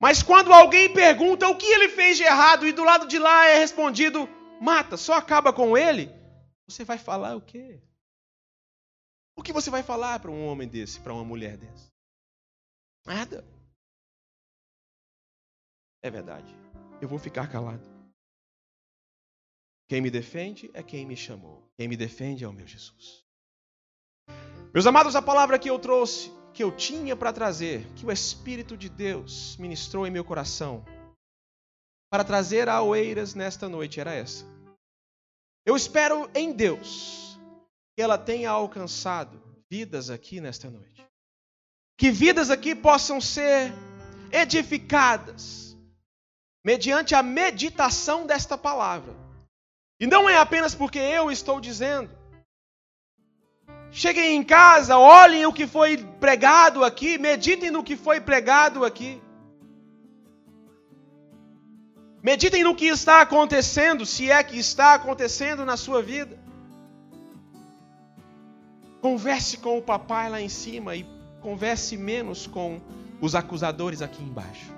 Mas 0.00 0.22
quando 0.22 0.52
alguém 0.52 0.92
pergunta 0.92 1.48
o 1.48 1.56
que 1.56 1.66
ele 1.66 1.88
fez 1.88 2.18
de 2.18 2.24
errado 2.24 2.66
e 2.66 2.72
do 2.72 2.84
lado 2.84 3.08
de 3.08 3.18
lá 3.18 3.46
é 3.46 3.58
respondido, 3.58 4.28
mata, 4.60 4.96
só 4.96 5.14
acaba 5.14 5.52
com 5.52 5.78
ele, 5.78 6.10
você 6.68 6.84
vai 6.84 6.98
falar 6.98 7.36
o 7.36 7.40
quê? 7.40 7.80
O 9.34 9.42
que 9.42 9.52
você 9.52 9.70
vai 9.70 9.82
falar 9.82 10.18
para 10.18 10.30
um 10.30 10.46
homem 10.46 10.68
desse, 10.68 11.00
para 11.00 11.14
uma 11.14 11.24
mulher 11.24 11.56
dessa? 11.56 11.88
Nada. 13.06 13.57
É 16.02 16.10
verdade. 16.10 16.54
Eu 17.00 17.08
vou 17.08 17.18
ficar 17.18 17.50
calado. 17.50 17.86
Quem 19.88 20.00
me 20.00 20.10
defende 20.10 20.70
é 20.74 20.82
quem 20.82 21.06
me 21.06 21.16
chamou. 21.16 21.66
Quem 21.76 21.88
me 21.88 21.96
defende 21.96 22.44
é 22.44 22.48
o 22.48 22.52
meu 22.52 22.66
Jesus. 22.66 23.24
Meus 24.72 24.86
amados, 24.86 25.16
a 25.16 25.22
palavra 25.22 25.58
que 25.58 25.70
eu 25.70 25.78
trouxe, 25.78 26.30
que 26.52 26.62
eu 26.62 26.70
tinha 26.70 27.16
para 27.16 27.32
trazer, 27.32 27.86
que 27.94 28.04
o 28.04 28.12
Espírito 28.12 28.76
de 28.76 28.88
Deus 28.88 29.56
ministrou 29.56 30.06
em 30.06 30.10
meu 30.10 30.24
coração, 30.24 30.84
para 32.10 32.22
trazer 32.22 32.68
a 32.68 32.82
Oeiras 32.82 33.34
nesta 33.34 33.68
noite, 33.68 33.98
era 33.98 34.12
essa. 34.12 34.44
Eu 35.64 35.74
espero 35.74 36.30
em 36.34 36.52
Deus 36.52 37.38
que 37.96 38.02
ela 38.02 38.18
tenha 38.18 38.50
alcançado 38.50 39.42
vidas 39.70 40.10
aqui 40.10 40.40
nesta 40.40 40.70
noite. 40.70 41.04
Que 41.98 42.10
vidas 42.10 42.50
aqui 42.50 42.74
possam 42.74 43.20
ser 43.20 43.72
edificadas 44.30 45.67
mediante 46.68 47.14
a 47.14 47.22
meditação 47.22 48.26
desta 48.26 48.58
palavra. 48.58 49.14
E 49.98 50.06
não 50.06 50.28
é 50.28 50.36
apenas 50.36 50.74
porque 50.74 50.98
eu 50.98 51.30
estou 51.30 51.62
dizendo. 51.62 52.10
Cheguem 53.90 54.36
em 54.36 54.44
casa, 54.44 54.98
olhem 54.98 55.46
o 55.46 55.52
que 55.52 55.66
foi 55.66 55.96
pregado 55.96 56.84
aqui, 56.84 57.16
meditem 57.16 57.70
no 57.70 57.82
que 57.82 57.96
foi 57.96 58.20
pregado 58.20 58.84
aqui. 58.84 59.18
Meditem 62.22 62.62
no 62.62 62.74
que 62.74 62.88
está 62.88 63.22
acontecendo, 63.22 64.04
se 64.04 64.30
é 64.30 64.42
que 64.42 64.58
está 64.58 64.92
acontecendo 64.92 65.64
na 65.64 65.78
sua 65.78 66.02
vida. 66.02 66.38
Converse 69.00 69.56
com 69.56 69.78
o 69.78 69.82
papai 69.82 70.28
lá 70.28 70.38
em 70.38 70.50
cima 70.50 70.94
e 70.94 71.06
converse 71.40 71.96
menos 71.96 72.46
com 72.46 72.78
os 73.22 73.34
acusadores 73.34 74.02
aqui 74.02 74.22
embaixo. 74.22 74.77